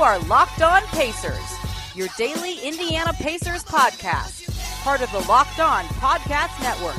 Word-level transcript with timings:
You 0.00 0.06
are 0.06 0.18
Locked 0.20 0.62
On 0.62 0.80
Pacers, 0.92 1.58
your 1.94 2.08
daily 2.16 2.58
Indiana 2.60 3.12
Pacers 3.12 3.62
podcast, 3.62 4.48
part 4.82 5.02
of 5.02 5.12
the 5.12 5.18
Locked 5.28 5.60
On 5.60 5.84
Podcast 5.84 6.58
Network. 6.62 6.96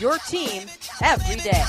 Your 0.00 0.18
team 0.26 0.66
every 1.00 1.36
day. 1.36 1.62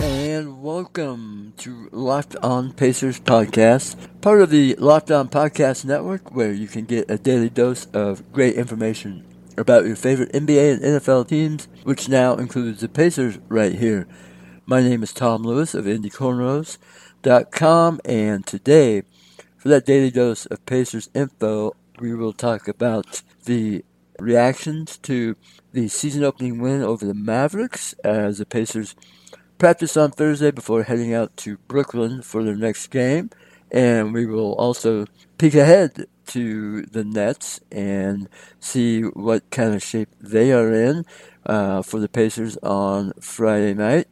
And 0.00 0.60
welcome 0.60 1.52
to 1.58 1.88
Locked 1.92 2.34
On 2.42 2.72
Pacers 2.72 3.20
podcast, 3.20 3.94
part 4.20 4.40
of 4.40 4.50
the 4.50 4.74
Locked 4.80 5.12
On 5.12 5.28
Podcast 5.28 5.84
Network, 5.84 6.34
where 6.34 6.52
you 6.52 6.66
can 6.66 6.86
get 6.86 7.08
a 7.08 7.16
daily 7.16 7.50
dose 7.50 7.86
of 7.94 8.32
great 8.32 8.56
information 8.56 9.29
about 9.60 9.86
your 9.86 9.96
favorite 9.96 10.32
NBA 10.32 10.72
and 10.72 10.82
NFL 10.82 11.28
teams, 11.28 11.68
which 11.84 12.08
now 12.08 12.34
includes 12.36 12.80
the 12.80 12.88
Pacers 12.88 13.38
right 13.48 13.74
here. 13.74 14.08
My 14.64 14.80
name 14.80 15.02
is 15.02 15.12
Tom 15.12 15.42
Lewis 15.42 15.74
of 15.74 15.84
IndyCornrows.com, 15.84 18.00
and 18.04 18.46
today, 18.46 19.02
for 19.58 19.68
that 19.68 19.84
daily 19.84 20.10
dose 20.10 20.46
of 20.46 20.64
Pacers 20.64 21.10
info, 21.14 21.76
we 21.98 22.14
will 22.14 22.32
talk 22.32 22.68
about 22.68 23.22
the 23.44 23.84
reactions 24.18 24.96
to 24.98 25.36
the 25.72 25.88
season 25.88 26.24
opening 26.24 26.60
win 26.60 26.82
over 26.82 27.04
the 27.04 27.14
Mavericks 27.14 27.92
as 28.02 28.38
the 28.38 28.46
Pacers 28.46 28.94
practice 29.58 29.96
on 29.96 30.10
Thursday 30.10 30.50
before 30.50 30.84
heading 30.84 31.12
out 31.12 31.36
to 31.36 31.58
Brooklyn 31.68 32.22
for 32.22 32.42
their 32.42 32.56
next 32.56 32.86
game. 32.86 33.28
And 33.70 34.12
we 34.12 34.26
will 34.26 34.54
also 34.54 35.06
peek 35.38 35.54
ahead 35.54 36.06
to 36.28 36.82
the 36.82 37.04
Nets 37.04 37.60
and 37.72 38.28
see 38.58 39.02
what 39.02 39.50
kind 39.50 39.74
of 39.74 39.82
shape 39.82 40.08
they 40.20 40.52
are 40.52 40.72
in 40.72 41.04
uh, 41.46 41.82
for 41.82 41.98
the 42.00 42.08
Pacers 42.08 42.56
on 42.58 43.12
Friday 43.20 43.74
night. 43.74 44.06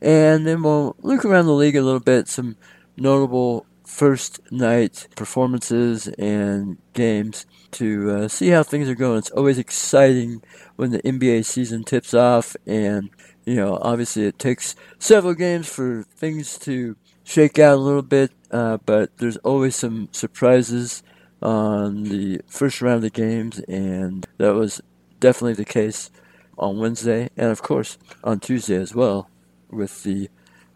And 0.00 0.46
then 0.46 0.62
we'll 0.62 0.96
look 1.00 1.24
around 1.24 1.46
the 1.46 1.52
league 1.52 1.76
a 1.76 1.82
little 1.82 2.00
bit, 2.00 2.28
some 2.28 2.56
notable 2.96 3.66
first 3.84 4.40
night 4.50 5.06
performances 5.16 6.08
and 6.08 6.78
games 6.92 7.46
to 7.72 8.10
uh, 8.10 8.28
see 8.28 8.48
how 8.48 8.62
things 8.62 8.88
are 8.88 8.94
going. 8.94 9.18
It's 9.18 9.30
always 9.30 9.58
exciting 9.58 10.42
when 10.76 10.90
the 10.90 11.02
NBA 11.02 11.44
season 11.44 11.84
tips 11.84 12.14
off, 12.14 12.56
and 12.66 13.10
you 13.44 13.56
know, 13.56 13.78
obviously 13.80 14.26
it 14.26 14.38
takes 14.38 14.74
several 14.98 15.34
games 15.34 15.68
for 15.68 16.04
things 16.16 16.58
to 16.60 16.96
shake 17.24 17.58
out 17.58 17.74
a 17.74 17.76
little 17.76 18.02
bit, 18.02 18.32
uh, 18.50 18.78
but 18.84 19.16
there's 19.18 19.36
always 19.38 19.76
some 19.76 20.08
surprises 20.12 21.02
on 21.40 22.04
the 22.04 22.40
first 22.46 22.80
round 22.80 22.96
of 22.96 23.02
the 23.02 23.10
games, 23.10 23.58
and 23.60 24.26
that 24.38 24.54
was 24.54 24.80
definitely 25.20 25.54
the 25.54 25.64
case 25.64 26.10
on 26.58 26.78
Wednesday, 26.78 27.30
and 27.36 27.50
of 27.50 27.62
course 27.62 27.98
on 28.22 28.40
Tuesday 28.40 28.76
as 28.76 28.94
well, 28.94 29.28
with 29.70 30.02
the 30.04 30.28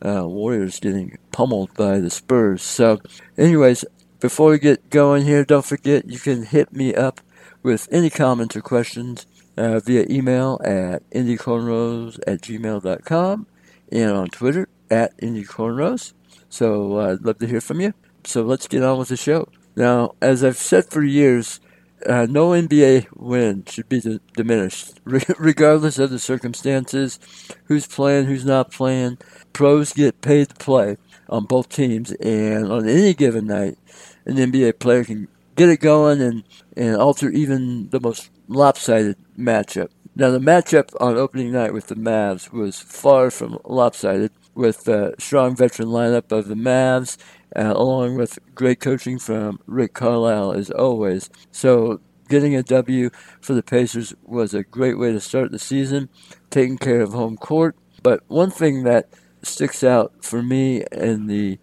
uh, 0.05 0.27
Warriors 0.27 0.81
getting 0.81 1.19
pummeled 1.33 1.73
by 1.75 2.01
the 2.01 2.11
Spurs. 2.11 2.63
So, 2.63 3.01
anyways, 3.39 3.85
before 4.21 4.51
we 4.51 4.59
get 4.59 4.91
going 4.91 5.25
here, 5.25 5.45
don't 5.45 5.65
forget 5.65 6.09
you 6.09 6.19
can 6.19 6.45
hit 6.45 6.73
me 6.73 6.95
up 6.95 7.21
with 7.63 7.89
any 7.91 8.11
comments 8.11 8.57
or 8.57 8.61
questions 8.61 9.27
uh, 9.57 9.81
via 9.81 10.07
email 10.09 10.61
at 10.65 11.09
indycornrows 11.11 12.19
at 12.27 12.41
gmail.com 12.41 13.47
and 13.93 14.11
on 14.11 14.29
Twitter 14.29 14.69
at 14.91 15.17
indycornrows. 15.19 16.13
So 16.49 16.99
uh, 16.99 17.13
I'd 17.13 17.25
love 17.25 17.39
to 17.39 17.47
hear 17.47 17.61
from 17.61 17.81
you. 17.81 17.95
So 18.25 18.43
let's 18.43 18.67
get 18.69 18.83
on 18.83 18.99
with 18.99 19.09
the 19.09 19.17
show. 19.17 19.49
Now, 19.77 20.15
as 20.21 20.43
I've 20.43 20.57
said 20.57 20.87
for 20.87 21.03
years, 21.03 21.61
uh, 22.05 22.27
no 22.29 22.51
NBA 22.51 23.07
win 23.15 23.65
should 23.67 23.89
be 23.89 24.01
d- 24.01 24.21
diminished, 24.35 25.01
Re- 25.05 25.23
regardless 25.39 25.99
of 25.99 26.11
the 26.11 26.19
circumstances, 26.19 27.19
who's 27.65 27.87
playing, 27.87 28.27
who's 28.27 28.45
not 28.45 28.71
playing. 28.71 29.19
Pros 29.53 29.93
get 29.93 30.21
paid 30.21 30.51
to 30.51 30.55
play 30.57 30.97
on 31.29 31.45
both 31.45 31.69
teams, 31.69 32.13
and 32.13 32.71
on 32.71 32.89
any 32.89 33.15
given 33.15 33.47
night, 33.47 33.79
an 34.25 34.37
NBA 34.37 34.79
player 34.79 35.05
can 35.05 35.29
get 35.57 35.69
it 35.69 35.81
going 35.81 36.21
and, 36.21 36.45
and 36.77 36.97
alter 36.97 37.31
even 37.31 37.89
the 37.91 38.01
most 38.01 38.31
lopsided 38.49 39.17
matchup. 39.39 39.89
Now, 40.15 40.31
the 40.31 40.39
matchup 40.39 40.95
on 41.01 41.17
opening 41.17 41.53
night 41.53 41.75
with 41.75 41.89
the 41.89 41.95
Mavs 41.95 42.51
was 42.53 42.79
far 42.79 43.31
from 43.31 43.59
lopsided, 43.65 44.31
with 44.57 44.89
a 44.89 45.15
strong 45.19 45.55
veteran 45.55 45.89
lineup 45.89 46.33
of 46.33 46.49
the 46.49 46.55
Mavs, 46.55 47.17
uh, 47.55 47.73
along 47.77 48.17
with 48.17 48.39
great 48.55 48.81
coaching 48.81 49.19
from 49.19 49.61
Rick 49.67 49.95
Carlisle 49.95 50.53
as 50.53 50.71
always. 50.71 51.31
So, 51.53 52.01
getting 52.29 52.57
a 52.57 52.63
W 52.63 53.11
for 53.41 53.55
the 53.55 53.63
Pacers 53.63 54.15
was 54.25 54.55
a 54.55 54.65
great 54.65 54.99
way 54.99 55.13
to 55.13 55.21
start 55.21 55.53
the 55.53 55.59
season, 55.59 56.09
taking 56.51 56.79
care 56.79 57.01
of 57.01 57.13
home 57.13 57.37
court. 57.37 57.77
But 58.03 58.23
one 58.29 58.51
thing 58.51 58.85
that 58.85 59.09
sticks 59.43 59.85
out 59.85 60.13
for 60.25 60.43
me 60.43 60.85
in 60.91 61.27
the 61.27 61.59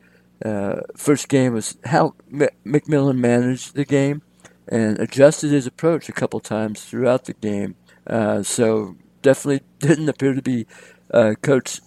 uh, 0.46 0.82
first 0.96 1.30
game 1.30 1.54
was 1.54 1.78
how 1.86 2.16
M- 2.32 2.48
McMillan 2.66 3.18
managed 3.18 3.76
the 3.76 3.86
game 3.86 4.22
and 4.68 5.00
adjusted 5.00 5.52
his 5.52 5.68
approach 5.68 6.10
a 6.10 6.14
couple 6.14 6.40
times 6.40 6.84
throughout 6.84 7.26
the 7.26 7.34
game. 7.34 7.76
Uh, 8.08 8.44
so 8.44 8.96
definitely 9.22 9.62
didn't 9.80 10.10
appear 10.10 10.34
to 10.34 10.42
be 10.42 10.66
uh, 11.12 11.34
coach 11.42 11.80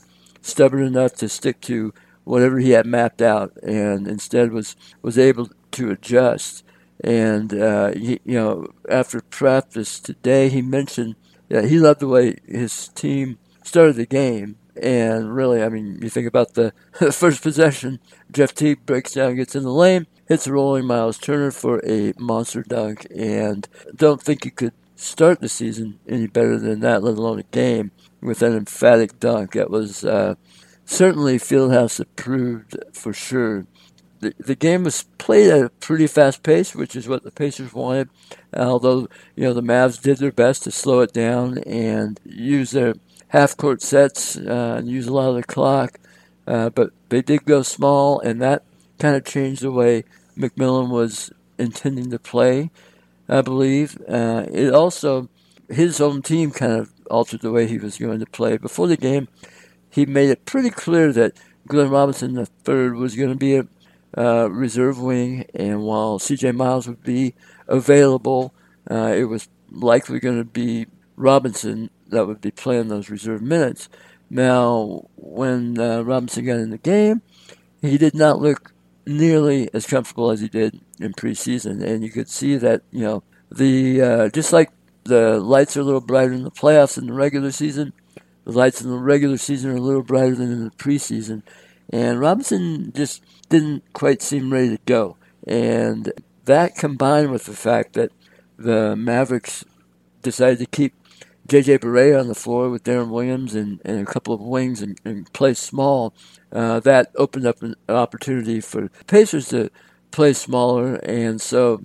stubborn 0.46 0.82
enough 0.86 1.14
to 1.14 1.28
stick 1.28 1.60
to 1.62 1.92
whatever 2.24 2.58
he 2.58 2.70
had 2.70 2.86
mapped 2.86 3.20
out, 3.20 3.56
and 3.62 4.06
instead 4.06 4.52
was 4.52 4.76
was 5.02 5.18
able 5.18 5.50
to 5.72 5.90
adjust. 5.90 6.64
And 7.02 7.52
uh, 7.52 7.92
he, 7.92 8.20
you 8.24 8.34
know, 8.34 8.68
after 8.88 9.20
practice 9.20 10.00
today, 10.00 10.48
he 10.48 10.62
mentioned 10.62 11.16
that 11.48 11.66
he 11.66 11.78
loved 11.78 12.00
the 12.00 12.08
way 12.08 12.36
his 12.46 12.88
team 12.88 13.38
started 13.62 13.96
the 13.96 14.06
game. 14.06 14.56
And 14.80 15.34
really, 15.34 15.62
I 15.62 15.68
mean, 15.68 15.98
you 16.02 16.08
think 16.08 16.26
about 16.26 16.54
the 16.54 16.72
first 17.12 17.42
possession, 17.42 18.00
Jeff 18.30 18.54
Teague 18.54 18.84
breaks 18.86 19.12
down, 19.12 19.36
gets 19.36 19.54
in 19.54 19.62
the 19.62 19.72
lane, 19.72 20.06
hits 20.26 20.46
a 20.46 20.52
rolling 20.52 20.86
Miles 20.86 21.18
Turner 21.18 21.50
for 21.50 21.80
a 21.86 22.12
monster 22.18 22.62
dunk, 22.62 23.06
and 23.14 23.68
don't 23.94 24.22
think 24.22 24.44
you 24.44 24.50
could 24.50 24.74
start 24.96 25.40
the 25.40 25.48
season 25.48 25.98
any 26.08 26.26
better 26.26 26.58
than 26.58 26.80
that, 26.80 27.02
let 27.02 27.16
alone 27.16 27.38
a 27.38 27.44
game 27.44 27.90
with 28.20 28.42
an 28.42 28.56
emphatic 28.56 29.18
dunk. 29.20 29.52
That 29.52 29.70
was 29.70 30.04
uh, 30.04 30.34
certainly 30.84 31.38
Fieldhouse 31.38 32.00
approved 32.00 32.76
for 32.92 33.12
sure. 33.12 33.66
The, 34.20 34.34
the 34.38 34.54
game 34.54 34.84
was 34.84 35.04
played 35.18 35.50
at 35.50 35.64
a 35.64 35.70
pretty 35.70 36.06
fast 36.06 36.42
pace, 36.42 36.74
which 36.74 36.96
is 36.96 37.08
what 37.08 37.22
the 37.22 37.30
Pacers 37.30 37.72
wanted. 37.74 38.08
Although 38.54 39.08
you 39.34 39.44
know 39.44 39.52
the 39.52 39.62
Mavs 39.62 40.00
did 40.00 40.18
their 40.18 40.32
best 40.32 40.62
to 40.64 40.70
slow 40.70 41.00
it 41.00 41.12
down 41.12 41.58
and 41.58 42.18
use 42.24 42.70
their 42.70 42.94
half 43.28 43.56
court 43.56 43.82
sets 43.82 44.36
uh, 44.36 44.76
and 44.78 44.88
use 44.88 45.06
a 45.06 45.12
lot 45.12 45.28
of 45.28 45.36
the 45.36 45.42
clock, 45.42 45.98
uh, 46.46 46.70
but 46.70 46.90
they 47.10 47.20
did 47.20 47.44
go 47.44 47.62
small, 47.62 48.20
and 48.20 48.40
that 48.40 48.62
kind 48.98 49.16
of 49.16 49.24
changed 49.24 49.62
the 49.62 49.70
way 49.70 50.04
McMillan 50.36 50.88
was 50.88 51.30
intending 51.58 52.10
to 52.10 52.18
play. 52.18 52.70
I 53.28 53.42
believe 53.42 53.98
uh, 54.08 54.46
it 54.50 54.72
also 54.72 55.28
his 55.68 56.00
own 56.00 56.22
team 56.22 56.50
kind 56.52 56.72
of 56.72 56.92
altered 57.10 57.40
the 57.40 57.52
way 57.52 57.66
he 57.66 57.78
was 57.78 57.98
going 57.98 58.20
to 58.20 58.26
play 58.26 58.56
before 58.56 58.86
the 58.86 58.96
game. 58.96 59.28
He 59.90 60.06
made 60.06 60.30
it 60.30 60.44
pretty 60.44 60.70
clear 60.70 61.12
that 61.12 61.36
Glenn 61.66 61.90
Robinson 61.90 62.36
III 62.36 62.90
was 62.90 63.16
going 63.16 63.30
to 63.30 63.36
be 63.36 63.56
a 63.56 63.66
uh, 64.16 64.48
reserve 64.48 65.00
wing, 65.00 65.46
and 65.54 65.82
while 65.82 66.18
C.J. 66.18 66.52
Miles 66.52 66.88
would 66.88 67.02
be 67.02 67.34
available, 67.68 68.54
uh, 68.90 69.12
it 69.16 69.24
was 69.24 69.48
likely 69.70 70.20
going 70.20 70.38
to 70.38 70.44
be 70.44 70.86
Robinson 71.16 71.90
that 72.08 72.26
would 72.26 72.40
be 72.40 72.50
playing 72.50 72.88
those 72.88 73.10
reserve 73.10 73.42
minutes. 73.42 73.88
Now, 74.30 75.08
when 75.16 75.78
uh, 75.78 76.02
Robinson 76.02 76.46
got 76.46 76.58
in 76.58 76.70
the 76.70 76.78
game, 76.78 77.22
he 77.80 77.98
did 77.98 78.14
not 78.14 78.40
look 78.40 78.72
nearly 79.06 79.68
as 79.72 79.86
comfortable 79.86 80.30
as 80.30 80.40
he 80.40 80.48
did 80.48 80.80
in 81.00 81.12
preseason, 81.12 81.82
and 81.82 82.02
you 82.02 82.10
could 82.10 82.28
see 82.28 82.56
that 82.56 82.82
you 82.90 83.00
know 83.00 83.22
the 83.50 84.02
uh, 84.02 84.28
just 84.30 84.52
like 84.52 84.70
the 85.06 85.38
lights 85.40 85.76
are 85.76 85.80
a 85.80 85.84
little 85.84 86.00
brighter 86.00 86.32
in 86.32 86.44
the 86.44 86.50
playoffs 86.50 86.94
than 86.94 87.06
the 87.06 87.12
regular 87.12 87.50
season, 87.50 87.92
the 88.44 88.52
lights 88.52 88.80
in 88.80 88.90
the 88.90 88.96
regular 88.96 89.36
season 89.36 89.70
are 89.70 89.76
a 89.76 89.80
little 89.80 90.02
brighter 90.02 90.34
than 90.34 90.52
in 90.52 90.64
the 90.64 90.70
preseason, 90.70 91.42
and 91.90 92.20
Robinson 92.20 92.92
just 92.94 93.22
didn't 93.48 93.84
quite 93.92 94.22
seem 94.22 94.52
ready 94.52 94.70
to 94.70 94.82
go. 94.86 95.16
And 95.46 96.12
that 96.44 96.74
combined 96.74 97.30
with 97.30 97.44
the 97.44 97.54
fact 97.54 97.92
that 97.94 98.12
the 98.58 98.96
Mavericks 98.96 99.64
decided 100.22 100.58
to 100.58 100.66
keep 100.66 100.94
J.J. 101.46 101.78
Barea 101.78 102.18
on 102.18 102.26
the 102.26 102.34
floor 102.34 102.68
with 102.70 102.82
Deron 102.82 103.10
Williams 103.10 103.54
and, 103.54 103.80
and 103.84 104.00
a 104.00 104.10
couple 104.10 104.34
of 104.34 104.40
wings 104.40 104.82
and, 104.82 104.98
and 105.04 105.32
play 105.32 105.54
small, 105.54 106.12
uh, 106.50 106.80
that 106.80 107.12
opened 107.14 107.46
up 107.46 107.62
an 107.62 107.76
opportunity 107.88 108.60
for 108.60 108.88
Pacers 109.06 109.48
to 109.50 109.70
play 110.10 110.32
smaller. 110.32 110.96
And 110.96 111.40
so 111.40 111.84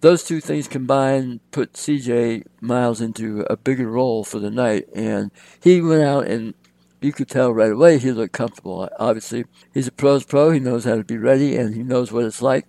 those 0.00 0.24
two 0.24 0.40
things 0.40 0.68
combined 0.68 1.40
put 1.50 1.72
CJ 1.72 2.44
Miles 2.60 3.00
into 3.00 3.46
a 3.48 3.56
bigger 3.56 3.88
role 3.88 4.24
for 4.24 4.38
the 4.38 4.50
night. 4.50 4.86
And 4.94 5.30
he 5.60 5.80
went 5.80 6.02
out 6.02 6.26
and 6.26 6.54
you 7.00 7.12
could 7.12 7.28
tell 7.28 7.52
right 7.52 7.72
away 7.72 7.98
he 7.98 8.12
looked 8.12 8.32
comfortable. 8.32 8.88
Obviously, 8.98 9.44
he's 9.72 9.86
a 9.86 9.92
pro's 9.92 10.24
pro. 10.24 10.50
He 10.50 10.60
knows 10.60 10.84
how 10.84 10.96
to 10.96 11.04
be 11.04 11.18
ready 11.18 11.56
and 11.56 11.74
he 11.74 11.82
knows 11.82 12.12
what 12.12 12.24
it's 12.24 12.42
like 12.42 12.66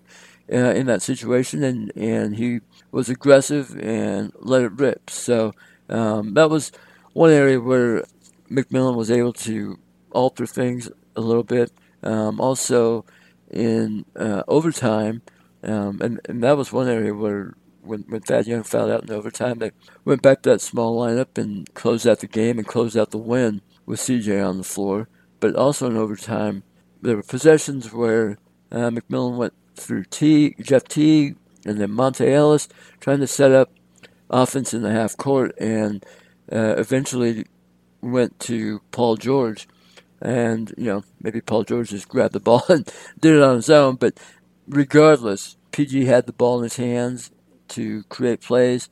uh, 0.52 0.56
in 0.56 0.86
that 0.86 1.02
situation. 1.02 1.62
And, 1.62 1.92
and 1.96 2.36
he 2.36 2.60
was 2.90 3.08
aggressive 3.08 3.76
and 3.78 4.32
let 4.38 4.62
it 4.62 4.72
rip. 4.72 5.10
So 5.10 5.52
um, 5.88 6.34
that 6.34 6.50
was 6.50 6.72
one 7.12 7.30
area 7.30 7.60
where 7.60 8.04
McMillan 8.50 8.96
was 8.96 9.10
able 9.10 9.32
to 9.34 9.78
alter 10.12 10.46
things 10.46 10.90
a 11.16 11.20
little 11.20 11.42
bit. 11.42 11.72
Um, 12.02 12.40
also, 12.40 13.04
in 13.50 14.04
uh, 14.16 14.42
overtime, 14.48 15.22
um, 15.62 16.00
and, 16.00 16.20
and 16.28 16.42
that 16.42 16.56
was 16.56 16.72
one 16.72 16.88
area 16.88 17.14
where 17.14 17.54
when, 17.82 18.04
when 18.08 18.20
Thad 18.20 18.46
Young 18.46 18.62
fouled 18.62 18.90
out 18.90 19.04
in 19.04 19.10
overtime, 19.10 19.58
they 19.58 19.72
went 20.04 20.22
back 20.22 20.42
to 20.42 20.50
that 20.50 20.60
small 20.60 20.98
lineup 21.00 21.38
and 21.38 21.72
closed 21.74 22.06
out 22.06 22.20
the 22.20 22.26
game 22.26 22.58
and 22.58 22.66
closed 22.66 22.96
out 22.96 23.10
the 23.10 23.18
win 23.18 23.62
with 23.86 24.00
CJ 24.00 24.46
on 24.46 24.58
the 24.58 24.64
floor. 24.64 25.08
But 25.40 25.56
also 25.56 25.86
in 25.86 25.96
overtime, 25.96 26.64
there 27.00 27.16
were 27.16 27.22
possessions 27.22 27.92
where 27.92 28.38
uh, 28.70 28.90
McMillan 28.90 29.36
went 29.36 29.54
through 29.74 30.04
T, 30.04 30.54
Jeff 30.60 30.84
Teague 30.84 31.36
and 31.64 31.80
then 31.80 31.90
Monta 31.90 32.28
Ellis 32.28 32.68
trying 33.00 33.20
to 33.20 33.26
set 33.26 33.52
up 33.52 33.70
offense 34.30 34.74
in 34.74 34.82
the 34.82 34.90
half 34.90 35.16
court 35.16 35.54
and 35.58 36.04
uh, 36.52 36.74
eventually 36.76 37.46
went 38.00 38.38
to 38.40 38.80
Paul 38.90 39.16
George. 39.16 39.68
And, 40.20 40.74
you 40.76 40.86
know, 40.86 41.04
maybe 41.20 41.40
Paul 41.40 41.62
George 41.62 41.90
just 41.90 42.08
grabbed 42.08 42.34
the 42.34 42.40
ball 42.48 42.64
and 42.68 42.90
did 43.20 43.34
it 43.34 43.42
on 43.42 43.56
his 43.56 43.70
own. 43.70 43.96
But 43.96 44.18
regardless, 44.68 45.56
PG 45.72 46.04
had 46.04 46.26
the 46.26 46.32
ball 46.32 46.58
in 46.58 46.64
his 46.64 46.76
hands 46.76 47.30
to 47.68 48.02
create 48.04 48.40
plays, 48.40 48.88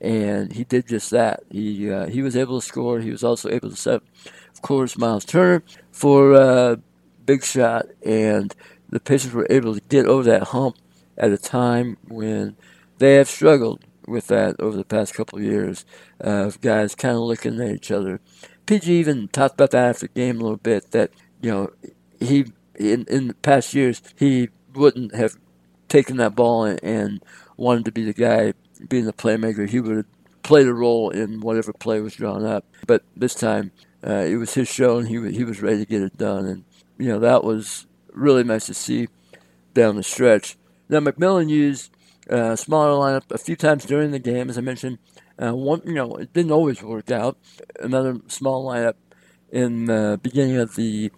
and 0.00 0.52
he 0.52 0.64
did 0.64 0.88
just 0.88 1.10
that. 1.10 1.42
He 1.50 1.90
uh, 1.90 2.06
he 2.06 2.22
was 2.22 2.36
able 2.36 2.60
to 2.60 2.66
score. 2.66 3.00
He 3.00 3.10
was 3.10 3.24
also 3.24 3.50
able 3.50 3.70
to 3.70 3.76
set, 3.76 4.02
of 4.52 4.62
course, 4.62 4.98
Miles 4.98 5.24
Turner 5.24 5.62
for 5.92 6.32
a 6.32 6.78
big 7.24 7.44
shot, 7.44 7.86
and 8.04 8.54
the 8.88 9.00
Pacers 9.00 9.32
were 9.32 9.46
able 9.50 9.74
to 9.74 9.80
get 9.88 10.06
over 10.06 10.24
that 10.24 10.48
hump 10.48 10.76
at 11.16 11.32
a 11.32 11.38
time 11.38 11.96
when 12.08 12.56
they 12.98 13.14
have 13.14 13.28
struggled 13.28 13.84
with 14.06 14.26
that 14.26 14.56
over 14.60 14.76
the 14.76 14.84
past 14.84 15.14
couple 15.14 15.38
of 15.38 15.44
years 15.44 15.84
uh, 16.22 16.46
of 16.46 16.60
guys 16.60 16.94
kind 16.94 17.16
of 17.16 17.22
looking 17.22 17.60
at 17.60 17.70
each 17.70 17.90
other. 17.90 18.20
PG 18.66 18.92
even 18.92 19.28
talked 19.28 19.54
about 19.54 19.70
that 19.72 19.90
after 19.90 20.06
the 20.06 20.12
game 20.14 20.40
a 20.40 20.42
little 20.42 20.56
bit. 20.56 20.90
That 20.90 21.10
you 21.40 21.50
know 21.50 21.70
he 22.20 22.46
in 22.78 23.04
in 23.08 23.28
the 23.28 23.34
past 23.34 23.74
years 23.74 24.02
he 24.16 24.48
wouldn't 24.74 25.14
have 25.14 25.36
taken 25.88 26.16
that 26.18 26.34
ball 26.34 26.64
and, 26.64 26.82
and 26.82 27.24
wanted 27.56 27.84
to 27.84 27.92
be 27.92 28.04
the 28.04 28.12
guy 28.12 28.52
being 28.88 29.04
the 29.04 29.12
playmaker. 29.12 29.68
He 29.68 29.80
would 29.80 29.96
have 29.96 30.06
played 30.42 30.66
a 30.66 30.74
role 30.74 31.10
in 31.10 31.40
whatever 31.40 31.72
play 31.72 32.00
was 32.00 32.14
drawn 32.14 32.44
up. 32.44 32.64
But 32.86 33.02
this 33.16 33.34
time 33.34 33.72
uh, 34.06 34.24
it 34.26 34.36
was 34.36 34.54
his 34.54 34.68
show 34.68 34.98
and 34.98 35.08
he 35.08 35.18
was, 35.18 35.34
he 35.34 35.44
was 35.44 35.62
ready 35.62 35.78
to 35.78 35.86
get 35.86 36.02
it 36.02 36.16
done. 36.16 36.46
And 36.46 36.64
you 36.98 37.08
know 37.08 37.18
that 37.20 37.44
was 37.44 37.86
really 38.12 38.44
nice 38.44 38.66
to 38.66 38.74
see 38.74 39.08
down 39.72 39.96
the 39.96 40.02
stretch. 40.02 40.56
Now 40.88 41.00
McMillan 41.00 41.48
used 41.48 41.90
uh, 42.30 42.56
smaller 42.56 42.92
lineup 42.92 43.30
a 43.30 43.38
few 43.38 43.56
times 43.56 43.84
during 43.84 44.10
the 44.10 44.18
game, 44.18 44.48
as 44.48 44.58
I 44.58 44.60
mentioned. 44.60 44.98
Uh, 45.40 45.54
one, 45.54 45.82
you 45.84 45.94
know, 45.94 46.14
it 46.14 46.32
didn't 46.32 46.52
always 46.52 46.80
work 46.82 47.10
out. 47.10 47.36
Another 47.80 48.20
small 48.28 48.64
lineup 48.66 48.94
in 49.50 49.86
the 49.86 50.18
beginning 50.22 50.56
of 50.56 50.76
the 50.76 51.10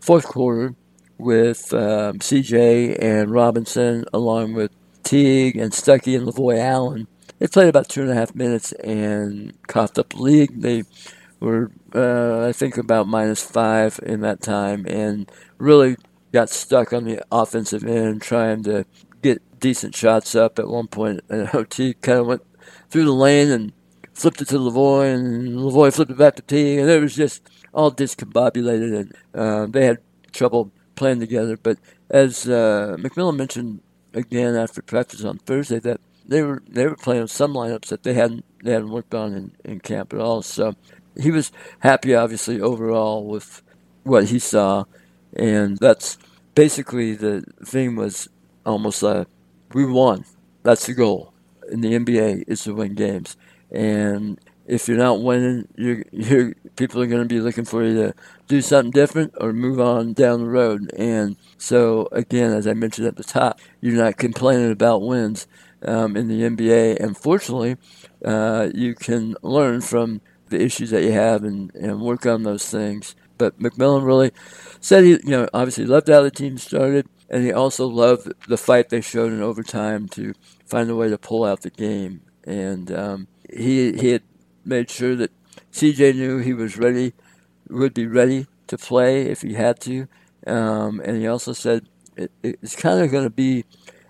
fourth 0.00 0.26
quarter 0.26 0.74
with 1.18 1.72
um, 1.72 2.18
CJ 2.18 3.02
and 3.02 3.30
Robinson, 3.30 4.04
along 4.12 4.54
with 4.54 4.70
Teague 5.02 5.56
and 5.56 5.72
Stuckey 5.72 6.16
and 6.16 6.26
Lavoy 6.26 6.58
Allen. 6.58 7.06
They 7.38 7.46
played 7.48 7.68
about 7.68 7.88
two 7.88 8.02
and 8.02 8.10
a 8.10 8.14
half 8.14 8.34
minutes 8.34 8.72
and 8.72 9.52
coughed 9.66 9.98
up 9.98 10.10
the 10.10 10.22
league. 10.22 10.60
They 10.60 10.84
were, 11.40 11.72
uh, 11.94 12.46
I 12.46 12.52
think, 12.52 12.76
about 12.76 13.08
minus 13.08 13.42
five 13.42 13.98
in 14.02 14.20
that 14.20 14.42
time 14.42 14.86
and 14.86 15.30
really 15.58 15.96
got 16.32 16.50
stuck 16.50 16.92
on 16.92 17.04
the 17.04 17.22
offensive 17.30 17.84
end 17.84 18.22
trying 18.22 18.62
to 18.64 18.86
get 19.22 19.42
decent 19.60 19.94
shots 19.94 20.34
up 20.34 20.58
at 20.58 20.68
one 20.68 20.86
point. 20.86 21.20
And 21.28 21.48
OT 21.54 21.94
kind 21.94 22.20
of 22.20 22.26
went 22.26 22.42
through 22.90 23.04
the 23.04 23.12
lane 23.12 23.50
and 23.50 23.72
flipped 24.14 24.40
it 24.40 24.48
to 24.48 24.58
Lavoy, 24.58 25.14
and 25.14 25.58
Lavoy 25.58 25.92
flipped 25.92 26.10
it 26.10 26.18
back 26.18 26.36
to 26.36 26.42
T, 26.42 26.78
and 26.78 26.88
it 26.88 27.00
was 27.00 27.16
just 27.16 27.48
all 27.72 27.90
discombobulated, 27.90 28.96
and 29.00 29.14
uh, 29.34 29.66
they 29.66 29.86
had 29.86 29.98
trouble 30.32 30.70
playing 30.94 31.20
together. 31.20 31.56
But 31.56 31.78
as 32.10 32.48
uh, 32.48 32.96
McMillan 32.98 33.36
mentioned 33.36 33.80
again 34.14 34.54
after 34.56 34.82
practice 34.82 35.24
on 35.24 35.38
Thursday, 35.38 35.78
that 35.80 36.00
they 36.26 36.42
were 36.42 36.62
they 36.68 36.86
were 36.86 36.96
playing 36.96 37.26
some 37.26 37.54
lineups 37.54 37.88
that 37.88 38.02
they 38.02 38.14
hadn't 38.14 38.44
they 38.62 38.72
hadn't 38.72 38.90
worked 38.90 39.14
on 39.14 39.34
in, 39.34 39.52
in 39.64 39.80
camp 39.80 40.12
at 40.12 40.20
all. 40.20 40.42
So 40.42 40.74
he 41.20 41.30
was 41.30 41.52
happy, 41.80 42.14
obviously, 42.14 42.60
overall 42.60 43.24
with 43.24 43.62
what 44.04 44.26
he 44.26 44.38
saw, 44.38 44.84
and 45.34 45.78
that's 45.78 46.18
basically 46.54 47.14
the 47.14 47.44
thing 47.64 47.96
was 47.96 48.28
almost 48.64 49.02
uh, 49.02 49.24
we 49.72 49.84
won. 49.84 50.24
That's 50.62 50.86
the 50.86 50.94
goal 50.94 51.32
in 51.70 51.80
the 51.80 51.92
NBA 51.92 52.44
is 52.46 52.64
to 52.64 52.74
win 52.74 52.94
games. 52.94 53.36
And 53.70 54.38
if 54.66 54.88
you're 54.88 54.98
not 54.98 55.22
winning, 55.22 55.68
you're, 55.76 56.04
you're 56.12 56.54
people 56.76 57.00
are 57.02 57.06
going 57.06 57.22
to 57.22 57.28
be 57.28 57.40
looking 57.40 57.64
for 57.64 57.84
you 57.84 57.94
to 57.94 58.14
do 58.48 58.60
something 58.60 58.90
different 58.90 59.34
or 59.40 59.52
move 59.52 59.80
on 59.80 60.12
down 60.12 60.40
the 60.40 60.50
road. 60.50 60.90
And 60.96 61.36
so 61.58 62.08
again, 62.12 62.52
as 62.52 62.66
I 62.66 62.74
mentioned 62.74 63.06
at 63.06 63.16
the 63.16 63.24
top, 63.24 63.60
you're 63.80 63.96
not 63.96 64.16
complaining 64.16 64.70
about 64.70 65.02
wins 65.02 65.46
um, 65.84 66.16
in 66.16 66.28
the 66.28 66.42
NBA. 66.42 66.98
And 66.98 67.16
fortunately, 67.16 67.76
uh, 68.24 68.70
you 68.74 68.94
can 68.94 69.36
learn 69.42 69.80
from 69.80 70.20
the 70.48 70.60
issues 70.60 70.90
that 70.90 71.02
you 71.02 71.12
have 71.12 71.44
and, 71.44 71.74
and 71.74 72.00
work 72.00 72.26
on 72.26 72.42
those 72.42 72.68
things. 72.68 73.14
But 73.38 73.58
McMillan 73.58 74.04
really 74.04 74.30
said 74.80 75.04
he, 75.04 75.10
you 75.10 75.20
know, 75.24 75.48
obviously 75.52 75.86
loved 75.86 76.08
how 76.08 76.22
the 76.22 76.30
team 76.30 76.58
started 76.58 77.08
and 77.32 77.42
he 77.44 77.52
also 77.52 77.86
loved 77.86 78.30
the 78.46 78.58
fight 78.58 78.90
they 78.90 79.00
showed 79.00 79.32
in 79.32 79.42
overtime 79.42 80.06
to 80.10 80.34
find 80.66 80.90
a 80.90 80.94
way 80.94 81.08
to 81.08 81.18
pull 81.18 81.44
out 81.44 81.62
the 81.62 81.70
game. 81.70 82.20
And 82.44 82.92
um, 82.92 83.28
he 83.50 83.92
he 83.92 84.10
had 84.10 84.22
made 84.64 84.90
sure 84.90 85.16
that 85.16 85.30
CJ 85.72 86.14
knew 86.14 86.38
he 86.38 86.52
was 86.52 86.76
ready, 86.76 87.14
would 87.68 87.94
be 87.94 88.06
ready 88.06 88.46
to 88.66 88.78
play 88.78 89.22
if 89.22 89.42
he 89.42 89.54
had 89.54 89.80
to. 89.80 90.08
Um, 90.46 91.00
and 91.04 91.16
he 91.16 91.26
also 91.26 91.52
said 91.52 91.86
it, 92.16 92.30
it's 92.42 92.76
kind 92.76 93.02
of 93.02 93.10
going 93.10 93.24
to 93.24 93.30
be 93.30 93.64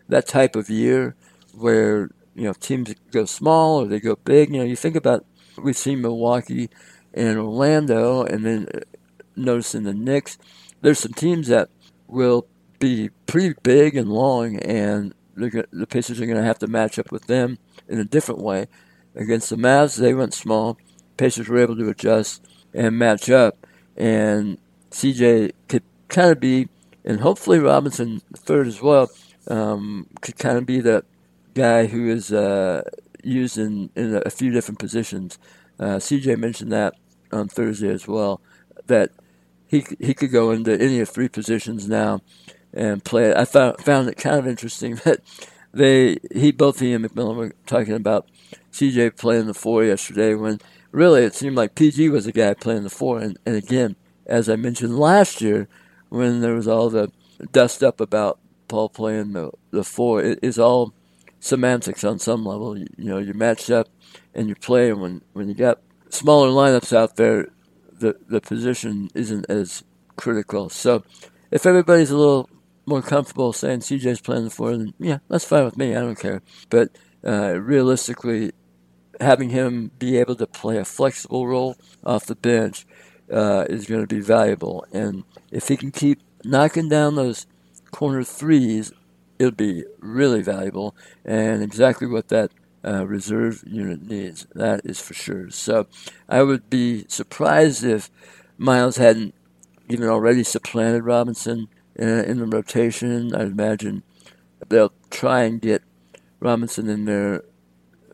that 0.08 0.26
type 0.26 0.56
of 0.56 0.70
year 0.70 1.14
where 1.54 2.10
you 2.34 2.44
know 2.44 2.52
teams 2.54 2.94
go 3.10 3.24
small 3.24 3.82
or 3.82 3.86
they 3.86 4.00
go 4.00 4.16
big. 4.16 4.50
You 4.50 4.58
know, 4.58 4.64
you 4.64 4.76
think 4.76 4.96
about 4.96 5.24
we've 5.62 5.76
seen 5.76 6.00
Milwaukee 6.00 6.70
and 7.14 7.38
Orlando, 7.38 8.24
and 8.24 8.44
then 8.44 8.68
uh, 8.74 8.80
noticing 9.36 9.84
the 9.84 9.94
Knicks. 9.94 10.38
There's 10.80 10.98
some 10.98 11.12
teams 11.12 11.48
that 11.48 11.68
will 12.08 12.46
be 12.78 13.10
pretty 13.26 13.54
big 13.62 13.96
and 13.96 14.10
long, 14.10 14.56
and 14.56 15.14
the 15.36 15.86
Pacers 15.88 16.20
are 16.20 16.26
going 16.26 16.38
to 16.38 16.44
have 16.44 16.58
to 16.60 16.66
match 16.66 16.98
up 16.98 17.12
with 17.12 17.26
them 17.26 17.58
in 17.88 17.98
a 17.98 18.04
different 18.04 18.40
way. 18.40 18.66
Against 19.14 19.50
the 19.50 19.56
Mavs, 19.56 19.96
they 19.98 20.14
went 20.14 20.34
small. 20.34 20.78
Pacers 21.22 21.48
were 21.48 21.58
able 21.58 21.76
to 21.76 21.88
adjust 21.88 22.44
and 22.74 22.98
match 22.98 23.30
up, 23.30 23.64
and 23.96 24.58
CJ 24.90 25.52
could 25.68 25.84
kind 26.08 26.32
of 26.32 26.40
be, 26.40 26.68
and 27.04 27.20
hopefully 27.20 27.60
Robinson 27.60 28.20
third 28.34 28.66
as 28.66 28.82
well, 28.82 29.08
um, 29.46 30.08
could 30.20 30.36
kind 30.36 30.58
of 30.58 30.66
be 30.66 30.80
the 30.80 31.04
guy 31.54 31.86
who 31.86 32.10
is 32.10 32.32
uh, 32.32 32.82
used 33.22 33.56
in, 33.56 33.88
in 33.94 34.20
a 34.26 34.30
few 34.30 34.50
different 34.50 34.80
positions. 34.80 35.38
Uh, 35.78 35.98
CJ 35.98 36.38
mentioned 36.38 36.72
that 36.72 36.94
on 37.30 37.46
Thursday 37.46 37.90
as 37.90 38.08
well, 38.08 38.40
that 38.88 39.10
he 39.68 39.86
he 40.00 40.14
could 40.14 40.32
go 40.32 40.50
into 40.50 40.72
any 40.72 40.98
of 40.98 41.08
three 41.08 41.28
positions 41.28 41.88
now 41.88 42.20
and 42.74 43.04
play. 43.04 43.32
I 43.32 43.44
found 43.44 43.78
found 43.78 44.08
it 44.08 44.16
kind 44.16 44.40
of 44.40 44.48
interesting 44.48 44.96
that 45.04 45.20
they 45.72 46.16
he 46.34 46.50
both 46.50 46.80
he 46.80 46.92
and 46.92 47.04
McMillan 47.04 47.36
were 47.36 47.52
talking 47.64 47.94
about 47.94 48.28
CJ 48.72 49.16
playing 49.16 49.46
the 49.46 49.54
four 49.54 49.84
yesterday 49.84 50.34
when 50.34 50.58
really 50.92 51.24
it 51.24 51.34
seemed 51.34 51.56
like 51.56 51.74
PG 51.74 52.08
was 52.10 52.26
the 52.26 52.32
guy 52.32 52.54
playing 52.54 52.84
the 52.84 52.90
four 52.90 53.18
and, 53.18 53.38
and 53.44 53.56
again 53.56 53.96
as 54.26 54.48
I 54.48 54.56
mentioned 54.56 54.98
last 54.98 55.40
year 55.40 55.68
when 56.08 56.40
there 56.40 56.54
was 56.54 56.68
all 56.68 56.90
the 56.90 57.10
dust 57.50 57.82
up 57.82 58.00
about 58.00 58.38
Paul 58.68 58.88
playing 58.88 59.32
the 59.32 59.50
the 59.70 59.84
four 59.84 60.22
it 60.22 60.38
is 60.42 60.58
all 60.58 60.94
semantics 61.40 62.04
on 62.04 62.18
some 62.18 62.44
level 62.44 62.78
you, 62.78 62.86
you 62.96 63.04
know 63.04 63.18
you 63.18 63.34
match 63.34 63.70
up 63.70 63.88
and 64.34 64.48
you 64.48 64.54
play 64.54 64.90
and 64.90 65.00
when 65.00 65.22
when 65.32 65.48
you 65.48 65.54
got 65.54 65.80
smaller 66.10 66.48
lineups 66.48 66.94
out 66.96 67.16
there 67.16 67.48
the 67.90 68.16
the 68.28 68.40
position 68.40 69.08
isn't 69.14 69.46
as 69.48 69.82
critical 70.16 70.68
so 70.68 71.02
if 71.50 71.66
everybody's 71.66 72.10
a 72.10 72.16
little 72.16 72.48
more 72.86 73.02
comfortable 73.02 73.52
saying 73.52 73.80
CJ's 73.80 74.20
playing 74.20 74.44
the 74.44 74.50
four, 74.50 74.76
then 74.76 74.94
yeah, 74.98 75.18
that's 75.28 75.44
fine 75.44 75.64
with 75.64 75.76
me. 75.76 75.94
I 75.94 76.00
don't 76.00 76.18
care. 76.18 76.42
But 76.70 76.90
uh, 77.24 77.60
realistically, 77.60 78.52
having 79.20 79.50
him 79.50 79.90
be 79.98 80.16
able 80.16 80.34
to 80.36 80.46
play 80.46 80.78
a 80.78 80.84
flexible 80.84 81.46
role 81.46 81.76
off 82.04 82.26
the 82.26 82.34
bench 82.34 82.86
uh, 83.30 83.66
is 83.68 83.86
going 83.86 84.00
to 84.00 84.14
be 84.14 84.20
valuable. 84.20 84.84
And 84.92 85.24
if 85.50 85.68
he 85.68 85.76
can 85.76 85.90
keep 85.90 86.20
knocking 86.44 86.88
down 86.88 87.16
those 87.16 87.46
corner 87.90 88.24
threes, 88.24 88.92
it'll 89.38 89.52
be 89.52 89.84
really 89.98 90.42
valuable 90.42 90.94
and 91.24 91.62
exactly 91.62 92.06
what 92.06 92.28
that 92.28 92.50
uh, 92.84 93.06
reserve 93.06 93.62
unit 93.66 94.02
needs. 94.02 94.46
That 94.54 94.82
is 94.84 95.00
for 95.00 95.14
sure. 95.14 95.50
So 95.50 95.86
I 96.28 96.42
would 96.42 96.68
be 96.68 97.04
surprised 97.08 97.84
if 97.84 98.10
Miles 98.58 98.96
hadn't 98.96 99.34
even 99.88 100.08
already 100.08 100.42
supplanted 100.42 101.04
Robinson 101.04 101.68
in, 101.96 102.08
in 102.08 102.38
the 102.38 102.46
rotation. 102.46 103.34
I'd 103.34 103.48
imagine 103.48 104.02
they'll 104.68 104.92
try 105.10 105.42
and 105.42 105.60
get 105.60 105.82
Robinson 106.40 106.88
in 106.88 107.04
there 107.04 107.44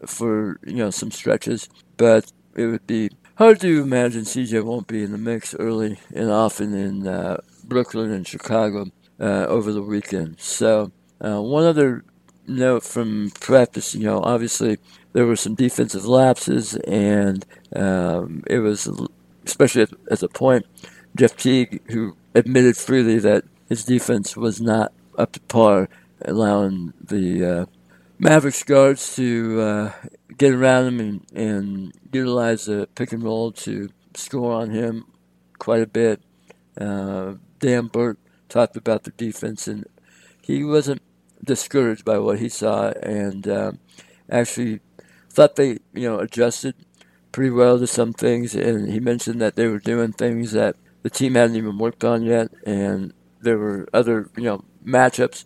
for 0.07 0.59
you 0.67 0.77
know 0.77 0.91
some 0.91 1.11
stretches, 1.11 1.69
but 1.97 2.33
it 2.55 2.67
would 2.67 2.87
be 2.87 3.11
hard 3.37 3.61
to 3.61 3.83
imagine 3.83 4.23
CJ 4.23 4.65
won't 4.65 4.87
be 4.87 5.03
in 5.03 5.13
the 5.13 5.19
mix 5.19 5.55
early 5.55 5.99
and 6.15 6.31
often 6.31 6.75
in 6.75 7.07
uh, 7.07 7.41
Brooklyn 7.65 8.11
and 8.11 8.27
Chicago 8.27 8.87
uh, 9.21 9.47
over 9.47 9.73
the 9.73 9.83
weekend. 9.83 10.41
So 10.41 10.93
uh, 11.25 11.41
one 11.41 11.65
other 11.65 12.05
note 12.47 12.83
from 12.83 13.31
practice, 13.41 13.95
you 13.95 14.05
know, 14.05 14.21
obviously 14.23 14.79
there 15.13 15.27
were 15.27 15.37
some 15.37 15.55
defensive 15.55 16.05
lapses, 16.05 16.75
and 16.77 17.45
um, 17.77 18.43
it 18.47 18.59
was 18.59 18.89
especially 19.47 19.83
at, 19.83 19.91
at 20.11 20.21
the 20.21 20.29
point 20.29 20.67
Jeff 21.17 21.37
Teague 21.37 21.81
who 21.91 22.17
admitted 22.35 22.77
freely 22.77 23.19
that 23.19 23.45
his 23.69 23.85
defense 23.85 24.37
was 24.37 24.61
not 24.61 24.93
up 25.17 25.33
to 25.33 25.41
par, 25.41 25.89
allowing 26.23 26.93
the 27.01 27.67
uh, 28.19 28.29
Mavericks 28.29 28.63
guards 28.63 29.17
to 29.17 29.61
uh, 29.61 29.93
get 30.37 30.53
around 30.53 30.87
him 30.87 31.01
and, 31.01 31.27
and 31.35 31.93
utilize 32.13 32.67
the 32.67 32.89
pick 32.95 33.13
and 33.13 33.23
roll 33.23 33.53
to 33.53 33.91
score 34.15 34.53
on 34.53 34.71
him 34.71 35.05
quite 35.59 35.83
a 35.83 35.87
bit. 35.87 36.21
Uh, 36.81 37.35
Dan 37.59 37.87
Burke 37.87 38.19
talked 38.49 38.77
about 38.77 39.05
the 39.05 39.11
defense, 39.13 39.69
and 39.69 39.87
he 40.43 40.65
wasn't 40.65 41.03
discouraged 41.45 42.05
by 42.05 42.19
what 42.19 42.39
he 42.39 42.49
saw, 42.49 42.91
and 43.03 43.49
um, 43.49 43.79
actually 44.31 44.81
thought 45.31 45.57
they, 45.57 45.79
you 45.93 46.09
know, 46.09 46.19
adjusted 46.19 46.75
pretty 47.33 47.51
well 47.51 47.79
to 47.79 47.87
some 47.87 48.13
things. 48.13 48.55
And 48.55 48.93
he 48.93 49.01
mentioned 49.01 49.41
that 49.41 49.57
they 49.57 49.67
were 49.67 49.79
doing 49.79 50.13
things 50.13 50.53
that 50.53 50.77
the 51.03 51.11
team 51.11 51.35
hadn't 51.35 51.57
even 51.57 51.79
worked 51.79 52.05
on 52.05 52.23
yet, 52.23 52.49
and 52.67 53.13
there 53.41 53.59
were 53.59 53.89
other, 53.93 54.31
you 54.37 54.45
know, 54.45 54.65
matchups 54.85 55.45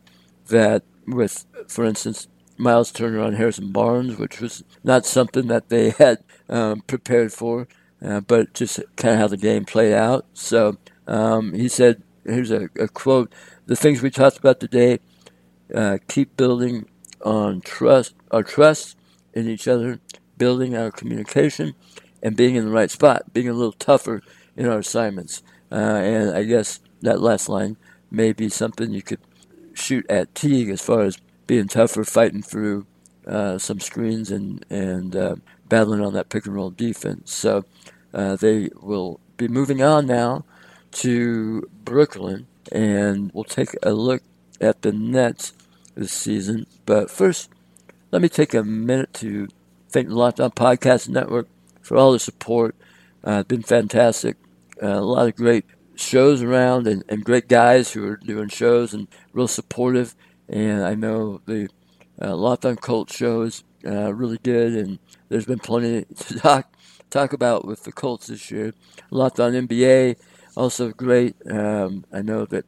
that 0.48 0.82
with, 1.06 1.46
for 1.68 1.84
instance, 1.84 2.28
Miles 2.62 2.92
Turner 2.92 3.20
on 3.20 3.34
Harrison 3.34 3.72
Barnes, 3.72 4.16
which 4.16 4.40
was 4.40 4.62
not 4.84 5.04
something 5.04 5.48
that 5.48 5.68
they 5.68 5.90
had 5.98 6.22
um, 6.48 6.82
prepared 6.82 7.32
for, 7.32 7.66
uh, 8.04 8.20
but 8.20 8.54
just 8.54 8.80
kind 8.96 9.14
of 9.14 9.20
how 9.20 9.26
the 9.26 9.36
game 9.36 9.64
played 9.64 9.92
out. 9.92 10.26
So 10.32 10.78
um, 11.06 11.52
he 11.54 11.68
said, 11.68 12.02
here's 12.24 12.50
a, 12.50 12.68
a, 12.78 12.88
quote 12.88 13.32
The 13.66 13.76
things 13.76 14.00
we 14.00 14.10
talked 14.10 14.38
about 14.38 14.60
today 14.60 15.00
uh, 15.74 15.98
keep 16.08 16.36
building 16.36 16.88
on 17.24 17.60
trust, 17.60 18.14
our 18.30 18.42
trust 18.42 18.96
in 19.34 19.48
each 19.48 19.66
other, 19.66 19.98
building 20.38 20.76
our 20.76 20.90
communication, 20.90 21.74
and 22.22 22.36
being 22.36 22.54
in 22.54 22.64
the 22.64 22.70
right 22.70 22.90
spot, 22.90 23.32
being 23.32 23.48
a 23.48 23.52
little 23.52 23.72
tougher 23.72 24.22
in 24.56 24.66
our 24.66 24.78
assignments. 24.78 25.42
Uh, 25.70 25.74
and 25.74 26.36
I 26.36 26.44
guess 26.44 26.80
that 27.00 27.20
last 27.20 27.48
line 27.48 27.76
may 28.10 28.32
be 28.32 28.48
something 28.48 28.92
you 28.92 29.02
could 29.02 29.20
shoot 29.74 30.04
at 30.08 30.34
Teague 30.34 30.68
as 30.68 30.80
far 30.80 31.00
as 31.02 31.18
being 31.46 31.68
tougher, 31.68 32.04
fighting 32.04 32.42
through 32.42 32.86
uh, 33.26 33.58
some 33.58 33.80
screens 33.80 34.30
and 34.30 34.64
and 34.70 35.14
uh, 35.14 35.36
battling 35.68 36.00
on 36.00 36.12
that 36.14 36.28
pick 36.28 36.46
and 36.46 36.54
roll 36.54 36.70
defense. 36.70 37.32
So 37.32 37.64
uh, 38.12 38.36
they 38.36 38.70
will 38.80 39.20
be 39.36 39.48
moving 39.48 39.82
on 39.82 40.06
now 40.06 40.44
to 40.92 41.68
Brooklyn, 41.84 42.46
and 42.70 43.30
we'll 43.32 43.44
take 43.44 43.70
a 43.82 43.92
look 43.92 44.22
at 44.60 44.82
the 44.82 44.92
Nets 44.92 45.52
this 45.94 46.12
season. 46.12 46.66
But 46.86 47.10
first, 47.10 47.50
let 48.10 48.22
me 48.22 48.28
take 48.28 48.54
a 48.54 48.62
minute 48.62 49.12
to 49.14 49.48
thank 49.88 50.08
the 50.08 50.14
Locked 50.14 50.40
On 50.40 50.50
Podcast 50.50 51.08
Network 51.08 51.48
for 51.80 51.96
all 51.96 52.12
the 52.12 52.18
support. 52.18 52.74
Uh, 53.24 53.38
it's 53.40 53.48
been 53.48 53.62
fantastic. 53.62 54.36
Uh, 54.82 54.88
a 54.88 55.00
lot 55.00 55.28
of 55.28 55.36
great 55.36 55.64
shows 55.94 56.42
around 56.42 56.86
and, 56.86 57.04
and 57.08 57.24
great 57.24 57.48
guys 57.48 57.92
who 57.92 58.06
are 58.06 58.16
doing 58.16 58.48
shows 58.48 58.94
and 58.94 59.08
real 59.32 59.48
supportive 59.48 60.14
and 60.48 60.84
I 60.84 60.94
know 60.94 61.40
the 61.46 61.68
uh, 62.20 62.36
On 62.36 62.76
Colts 62.76 63.16
show 63.16 63.42
is 63.42 63.64
uh, 63.86 64.14
really 64.14 64.38
good, 64.42 64.74
and 64.74 64.98
there's 65.28 65.46
been 65.46 65.58
plenty 65.58 66.04
to 66.04 66.34
talk 66.38 66.74
talk 67.10 67.32
about 67.32 67.66
with 67.66 67.84
the 67.84 67.92
Colts 67.92 68.28
this 68.28 68.50
year. 68.50 68.72
On 69.12 69.30
NBA 69.30 70.16
also 70.56 70.90
great. 70.90 71.36
Um, 71.50 72.04
I 72.12 72.22
know 72.22 72.44
that 72.46 72.64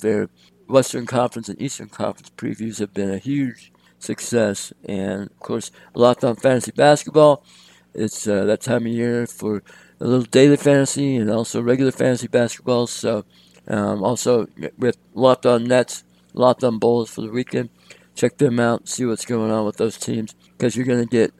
their 0.00 0.28
Western 0.68 1.06
Conference 1.06 1.48
and 1.48 1.60
Eastern 1.60 1.88
Conference 1.88 2.30
previews 2.36 2.78
have 2.78 2.94
been 2.94 3.10
a 3.10 3.18
huge 3.18 3.72
success, 3.98 4.72
and 4.84 5.22
of 5.30 5.38
course, 5.40 5.70
Locked 5.94 6.24
On 6.24 6.36
Fantasy 6.36 6.72
Basketball. 6.72 7.44
It's 7.94 8.26
uh, 8.26 8.44
that 8.44 8.62
time 8.62 8.86
of 8.86 8.92
year 8.92 9.26
for 9.26 9.62
a 10.00 10.06
little 10.06 10.24
daily 10.24 10.56
fantasy 10.56 11.16
and 11.16 11.30
also 11.30 11.60
regular 11.60 11.92
fantasy 11.92 12.26
basketball. 12.26 12.86
So, 12.86 13.24
um, 13.68 14.02
also 14.02 14.46
with 14.78 14.96
Locked 15.14 15.46
On 15.46 15.64
Nets 15.64 16.04
Locked 16.34 16.64
on 16.64 16.78
Bulls 16.78 17.10
for 17.10 17.20
the 17.20 17.30
weekend. 17.30 17.70
Check 18.14 18.38
them 18.38 18.60
out, 18.60 18.88
see 18.88 19.04
what's 19.04 19.24
going 19.24 19.50
on 19.50 19.64
with 19.64 19.78
those 19.78 19.96
teams, 19.96 20.34
because 20.56 20.76
you're 20.76 20.86
going 20.86 21.06
to 21.06 21.10
get 21.10 21.32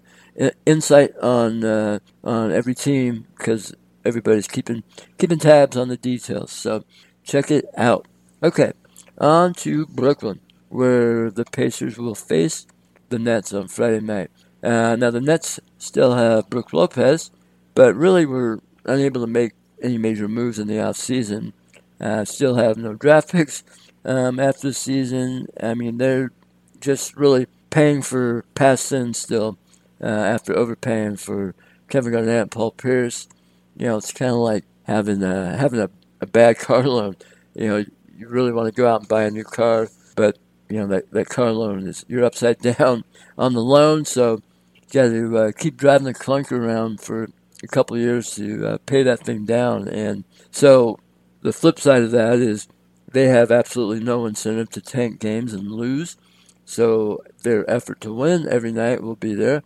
insight 0.67 1.17
on 1.19 1.65
uh, 1.65 1.99
on 2.25 2.53
every 2.53 2.75
team 2.75 3.27
because 3.37 3.75
everybody's 4.05 4.49
keeping 4.49 4.83
keeping 5.19 5.39
tabs 5.39 5.77
on 5.77 5.89
the 5.89 5.97
details. 5.97 6.53
So 6.53 6.85
check 7.23 7.51
it 7.51 7.67
out. 7.77 8.07
Okay, 8.43 8.73
on 9.19 9.55
to 9.55 9.87
Brooklyn, 9.87 10.41
where 10.69 11.31
the 11.31 11.45
Pacers 11.45 11.99
will 11.99 12.15
face 12.15 12.67
the 13.09 13.19
Nets 13.19 13.53
on 13.53 13.69
Friday 13.69 14.01
night. 14.01 14.31
Uh, 14.63 14.97
now 14.97 15.11
the 15.11 15.21
Nets 15.21 15.61
still 15.79 16.15
have 16.15 16.49
Brook 16.49 16.73
Lopez, 16.73 17.31
but 17.75 17.95
really 17.95 18.27
were 18.27 18.61
unable 18.85 19.21
to 19.21 19.27
make 19.27 19.53
any 19.83 19.99
major 19.99 20.29
moves 20.29 20.59
in 20.59 20.69
the 20.69 20.81
off 20.81 20.97
season. 20.97 21.53
Uh, 22.01 22.25
still 22.25 22.57
have 22.57 22.77
no 22.77 22.95
draft 22.95 23.31
picks 23.33 23.63
um, 24.05 24.39
after 24.39 24.69
the 24.69 24.75
season. 24.75 25.47
I 25.61 25.75
mean, 25.75 25.99
they're 25.99 26.33
just 26.81 27.17
really 27.17 27.47
paying 27.71 28.03
for 28.03 28.45
past 28.55 28.87
sins 28.87 29.19
still 29.19 29.59
uh, 30.01 30.07
after 30.07 30.57
overpaying 30.57 31.17
for 31.17 31.55
Kevin 31.89 32.13
Garnett 32.13 32.43
and 32.43 32.51
Paul 32.51 32.73
Pierce. 32.73 33.29
You 33.77 33.87
know, 33.87 33.97
it's 33.97 34.13
kind 34.13 34.33
of 34.33 34.39
like 34.39 34.65
having 34.85 35.23
a, 35.23 35.57
having 35.57 35.81
a, 35.81 35.91
a 36.21 36.27
bad 36.27 36.59
car 36.59 36.83
loan. 36.83 37.17
You 37.55 37.69
know, 37.69 37.85
you 38.17 38.29
really 38.29 38.53
want 38.53 38.67
to 38.67 38.81
go 38.81 38.89
out 38.89 39.01
and 39.01 39.09
buy 39.09 39.25
a 39.25 39.31
new 39.31 39.45
car, 39.45 39.89
but 40.17 40.39
you 40.69 40.79
know 40.79 40.87
that, 40.87 41.11
that 41.11 41.29
car 41.29 41.53
loan 41.53 41.87
is 41.87 42.05
you're 42.09 42.25
upside 42.25 42.59
down 42.79 43.05
on 43.37 43.53
the 43.53 43.63
loan, 43.63 44.05
so 44.05 44.41
you 44.75 44.83
got 44.93 45.09
to 45.09 45.37
uh, 45.39 45.53
keep 45.53 45.77
driving 45.77 46.07
the 46.07 46.15
clunker 46.15 46.53
around 46.53 47.01
for 47.01 47.29
a 47.63 47.69
couple 47.69 47.97
years 47.97 48.35
to 48.35 48.67
uh, 48.67 48.79
pay 48.87 49.03
that 49.03 49.21
thing 49.21 49.45
down. 49.45 49.89
And 49.89 50.25
so 50.51 50.99
the 51.43 51.53
flip 51.53 51.79
side 51.79 52.03
of 52.03 52.11
that 52.13 52.39
is 52.39 52.69
they 53.13 53.29
have 53.29 53.51
absolutely 53.51 54.03
no 54.03 54.27
incentive 54.27 54.71
to 54.71 54.81
tank 54.81 55.21
games 55.21 55.53
and 55.53 55.71
lose. 55.71 56.17
So 56.65 57.23
their 57.43 57.69
effort 57.71 58.01
to 58.03 58.13
win 58.13 58.49
every 58.49 58.73
night 58.73 59.03
will 59.03 59.17
be 59.17 59.35
there. 59.35 59.63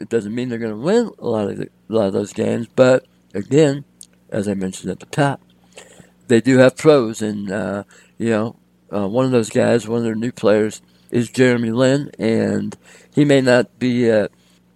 It 0.00 0.08
doesn't 0.08 0.34
mean 0.34 0.48
they're 0.48 0.58
going 0.58 0.72
to 0.72 0.78
win 0.78 1.10
a 1.18 1.28
lot 1.28 1.50
of 1.50 1.58
the, 1.58 1.66
a 1.66 1.92
lot 1.92 2.06
of 2.06 2.12
those 2.12 2.32
games, 2.32 2.66
but 2.74 3.06
again, 3.34 3.84
as 4.30 4.48
I 4.48 4.54
mentioned 4.54 4.90
at 4.90 5.00
the 5.00 5.06
top, 5.06 5.40
they 6.28 6.40
do 6.40 6.58
have 6.58 6.76
pros, 6.76 7.20
and 7.20 7.50
uh, 7.50 7.82
you 8.16 8.30
know, 8.30 8.56
uh, 8.92 9.08
one 9.08 9.24
of 9.24 9.32
those 9.32 9.50
guys, 9.50 9.88
one 9.88 9.98
of 9.98 10.04
their 10.04 10.14
new 10.14 10.32
players, 10.32 10.80
is 11.10 11.28
Jeremy 11.28 11.70
Lin, 11.70 12.10
and 12.18 12.76
he 13.12 13.24
may 13.24 13.40
not 13.40 13.78
be 13.78 14.10
uh, 14.10 14.28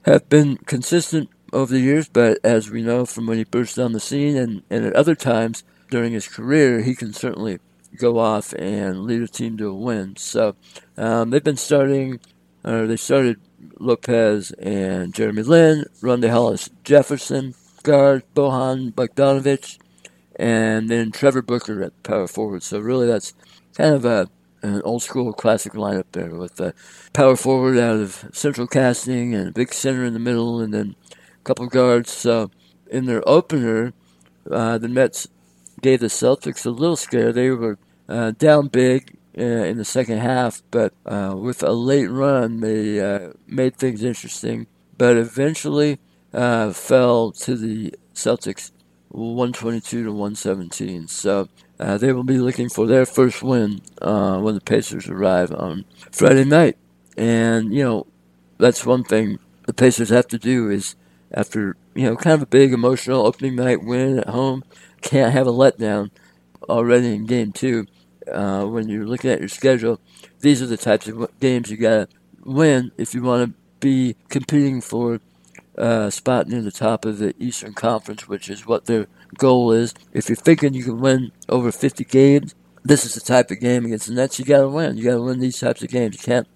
have 0.04 0.28
been 0.28 0.56
consistent 0.58 1.30
over 1.52 1.72
the 1.72 1.80
years, 1.80 2.08
but 2.08 2.38
as 2.44 2.70
we 2.70 2.82
know 2.82 3.06
from 3.06 3.26
when 3.26 3.38
he 3.38 3.44
burst 3.44 3.78
on 3.78 3.92
the 3.92 4.00
scene 4.00 4.36
and, 4.36 4.62
and 4.68 4.84
at 4.84 4.94
other 4.94 5.14
times 5.14 5.62
during 5.90 6.12
his 6.12 6.26
career, 6.26 6.82
he 6.82 6.94
can 6.94 7.12
certainly 7.12 7.60
go 7.96 8.18
off 8.18 8.52
and 8.54 9.04
lead 9.04 9.22
a 9.22 9.28
team 9.28 9.56
to 9.58 9.68
a 9.68 9.74
win. 9.74 10.16
So 10.16 10.56
um, 10.96 11.30
they've 11.30 11.44
been 11.44 11.56
starting, 11.56 12.20
or 12.64 12.86
they 12.86 12.96
started 12.96 13.40
Lopez 13.78 14.50
and 14.52 15.14
Jeremy 15.14 15.42
Lin, 15.42 15.84
Rondae 16.00 16.30
Hollis 16.30 16.70
Jefferson, 16.84 17.54
guard 17.82 18.22
Bojan 18.34 18.92
Bogdanovic, 18.92 19.78
and 20.36 20.88
then 20.88 21.12
Trevor 21.12 21.42
Booker 21.42 21.82
at 21.82 22.02
power 22.02 22.26
forward. 22.26 22.62
So 22.62 22.78
really, 22.78 23.06
that's 23.06 23.34
kind 23.76 23.94
of 23.94 24.04
a 24.04 24.28
an 24.62 24.80
old 24.82 25.02
school 25.02 25.30
classic 25.34 25.74
lineup 25.74 26.06
there 26.12 26.30
with 26.30 26.56
the 26.56 26.72
power 27.12 27.36
forward 27.36 27.76
out 27.76 28.00
of 28.00 28.24
Central 28.32 28.66
Casting 28.66 29.34
and 29.34 29.48
a 29.48 29.52
big 29.52 29.74
center 29.74 30.04
in 30.04 30.14
the 30.14 30.18
middle, 30.18 30.60
and 30.60 30.72
then 30.72 30.96
a 31.12 31.44
couple 31.44 31.66
guards. 31.66 32.10
So 32.10 32.50
in 32.90 33.04
their 33.04 33.22
opener, 33.28 33.92
uh, 34.50 34.78
the 34.78 34.88
Nets 34.88 35.28
gave 35.82 36.00
the 36.00 36.06
Celtics 36.06 36.64
a 36.64 36.70
little 36.70 36.96
scare. 36.96 37.30
They 37.30 37.50
were 37.50 37.78
uh, 38.08 38.32
down 38.32 38.68
big 38.68 39.16
uh, 39.36 39.42
in 39.42 39.78
the 39.78 39.84
second 39.84 40.18
half, 40.18 40.62
but 40.70 40.92
uh, 41.06 41.34
with 41.36 41.62
a 41.62 41.72
late 41.72 42.06
run, 42.06 42.60
they 42.60 43.00
uh, 43.00 43.32
made 43.46 43.76
things 43.76 44.02
interesting. 44.02 44.66
But 44.96 45.16
eventually 45.16 45.98
uh, 46.32 46.72
fell 46.72 47.32
to 47.32 47.56
the 47.56 47.94
Celtics 48.14 48.70
122 49.08 50.04
to 50.04 50.10
117. 50.10 51.08
So 51.08 51.48
uh, 51.80 51.98
they 51.98 52.12
will 52.12 52.22
be 52.22 52.38
looking 52.38 52.68
for 52.68 52.86
their 52.86 53.04
first 53.04 53.42
win 53.42 53.80
when 54.00 54.54
the 54.54 54.60
Pacers 54.64 55.08
arrive 55.08 55.52
on 55.52 55.84
Friday 56.12 56.44
night. 56.44 56.76
And, 57.16 57.74
you 57.74 57.82
know, 57.82 58.06
that's 58.58 58.86
one 58.86 59.04
thing 59.04 59.38
the 59.66 59.72
Pacers 59.72 60.10
have 60.10 60.28
to 60.28 60.38
do 60.38 60.70
is 60.70 60.94
after, 61.32 61.76
you 61.94 62.04
know, 62.04 62.16
kind 62.16 62.34
of 62.34 62.42
a 62.42 62.46
big 62.46 62.72
emotional 62.72 63.26
opening 63.26 63.56
night 63.56 63.82
win 63.82 64.20
at 64.20 64.28
home, 64.28 64.64
can't 65.00 65.32
have 65.32 65.46
a 65.46 65.52
letdown 65.52 66.10
already 66.68 67.14
in 67.14 67.26
game 67.26 67.52
two. 67.52 67.86
Uh, 68.30 68.64
when 68.64 68.88
you're 68.88 69.06
looking 69.06 69.30
at 69.30 69.40
your 69.40 69.48
schedule, 69.48 70.00
these 70.40 70.62
are 70.62 70.66
the 70.66 70.76
types 70.76 71.08
of 71.08 71.28
games 71.40 71.70
you 71.70 71.76
got 71.76 72.08
to 72.08 72.16
win 72.44 72.90
if 72.96 73.14
you 73.14 73.22
want 73.22 73.50
to 73.50 73.54
be 73.80 74.16
competing 74.28 74.80
for 74.80 75.20
a 75.76 76.10
spot 76.10 76.48
near 76.48 76.62
the 76.62 76.70
top 76.70 77.04
of 77.04 77.18
the 77.18 77.34
Eastern 77.38 77.74
Conference, 77.74 78.28
which 78.28 78.48
is 78.48 78.66
what 78.66 78.86
their 78.86 79.06
goal 79.36 79.72
is. 79.72 79.94
If 80.12 80.28
you're 80.28 80.36
thinking 80.36 80.74
you 80.74 80.84
can 80.84 81.00
win 81.00 81.32
over 81.48 81.72
50 81.72 82.04
games, 82.04 82.54
this 82.82 83.04
is 83.04 83.14
the 83.14 83.20
type 83.20 83.50
of 83.50 83.60
game 83.60 83.84
against 83.84 84.08
the 84.08 84.14
Nets 84.14 84.38
you 84.38 84.44
got 84.44 84.60
to 84.60 84.68
win. 84.68 84.96
You 84.96 85.04
got 85.04 85.14
to 85.14 85.22
win 85.22 85.40
these 85.40 85.58
types 85.58 85.82
of 85.82 85.88
games. 85.88 86.16
You 86.16 86.32
can't 86.32 86.48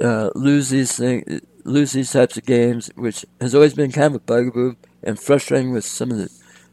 uh, 0.00 0.30
lose 0.34 0.70
these 0.70 0.96
things, 0.96 1.42
lose 1.64 1.92
these 1.92 2.12
types 2.12 2.36
of 2.36 2.44
games, 2.44 2.90
which 2.96 3.24
has 3.40 3.54
always 3.54 3.74
been 3.74 3.92
kind 3.92 4.14
of 4.14 4.14
a 4.14 4.20
bugaboo 4.20 4.74
and 5.02 5.18
frustrating 5.18 5.72
with 5.72 5.84
some 5.84 6.10
of 6.10 6.18
the 6.18 6.30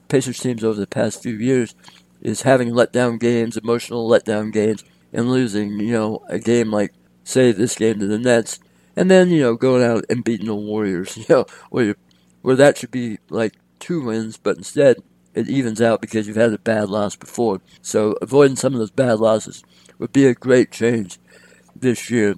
Pacers 0.08 0.40
teams 0.40 0.64
over 0.64 0.80
the 0.80 0.88
past 0.88 1.24
few 1.24 1.34
years 1.34 1.76
is 2.26 2.42
having 2.42 2.72
letdown 2.72 3.20
games, 3.20 3.56
emotional 3.56 4.10
letdown 4.10 4.52
games, 4.52 4.84
and 5.14 5.30
losing, 5.30 5.80
you 5.80 5.92
know, 5.92 6.26
a 6.28 6.40
game 6.40 6.72
like, 6.72 6.92
say, 7.24 7.52
this 7.52 7.76
game 7.76 8.00
to 8.00 8.08
the 8.08 8.18
Nets, 8.18 8.60
and 8.96 9.12
then, 9.12 9.30
you 9.30 9.42
know, 9.42 9.56
going 9.56 9.84
out 9.84 10.06
and 10.10 10.24
beating 10.24 10.48
the 10.48 10.56
Warriors, 10.56 11.16
you 11.18 11.26
know, 11.30 11.46
where, 11.70 11.96
where 12.42 12.56
that 12.56 12.78
should 12.78 12.92
be 12.92 13.20
like 13.30 13.54
two 13.80 14.04
wins, 14.04 14.38
but 14.38 14.58
instead 14.58 14.98
it 15.36 15.48
evens 15.48 15.82
out 15.82 16.02
because 16.02 16.28
you've 16.28 16.38
had 16.38 16.54
a 16.54 16.58
bad 16.58 16.90
loss 16.90 17.16
before. 17.16 17.62
So 17.82 18.16
avoiding 18.22 18.56
some 18.56 18.74
of 18.74 18.80
those 18.80 18.92
bad 18.92 19.20
losses 19.20 19.64
would 20.00 20.12
be 20.12 20.26
a 20.26 20.34
great 20.34 20.72
change 20.72 21.20
this 21.76 22.10
year. 22.10 22.36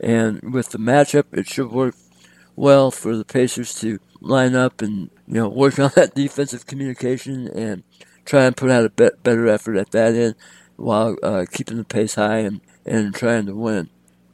And 0.00 0.54
with 0.54 0.70
the 0.70 0.78
matchup, 0.78 1.24
it 1.32 1.48
should 1.48 1.70
work 1.70 1.96
well 2.54 2.90
for 2.90 3.16
the 3.16 3.24
Pacers 3.24 3.74
to 3.80 3.98
line 4.20 4.54
up 4.54 4.80
and, 4.80 5.10
you 5.26 5.34
know, 5.34 5.48
work 5.48 5.78
on 5.80 5.90
that 5.96 6.14
defensive 6.14 6.66
communication 6.66 7.48
and 7.48 7.82
try 8.26 8.44
and 8.44 8.56
put 8.56 8.70
out 8.70 8.84
a 8.84 8.90
be- 8.90 9.10
better 9.22 9.48
effort 9.48 9.76
at 9.76 9.92
that 9.92 10.14
end 10.14 10.34
while 10.76 11.16
uh, 11.22 11.46
keeping 11.50 11.78
the 11.78 11.84
pace 11.84 12.16
high 12.16 12.38
and, 12.38 12.60
and 12.84 13.14
trying 13.14 13.46
to 13.46 13.54
win. 13.54 13.88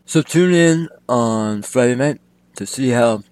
So 0.04 0.22
tune 0.22 0.52
in 0.52 0.88
on 1.08 1.62
Friday 1.62 1.94
night 1.94 2.20
to 2.56 2.66
see 2.66 2.88
how 2.88 3.22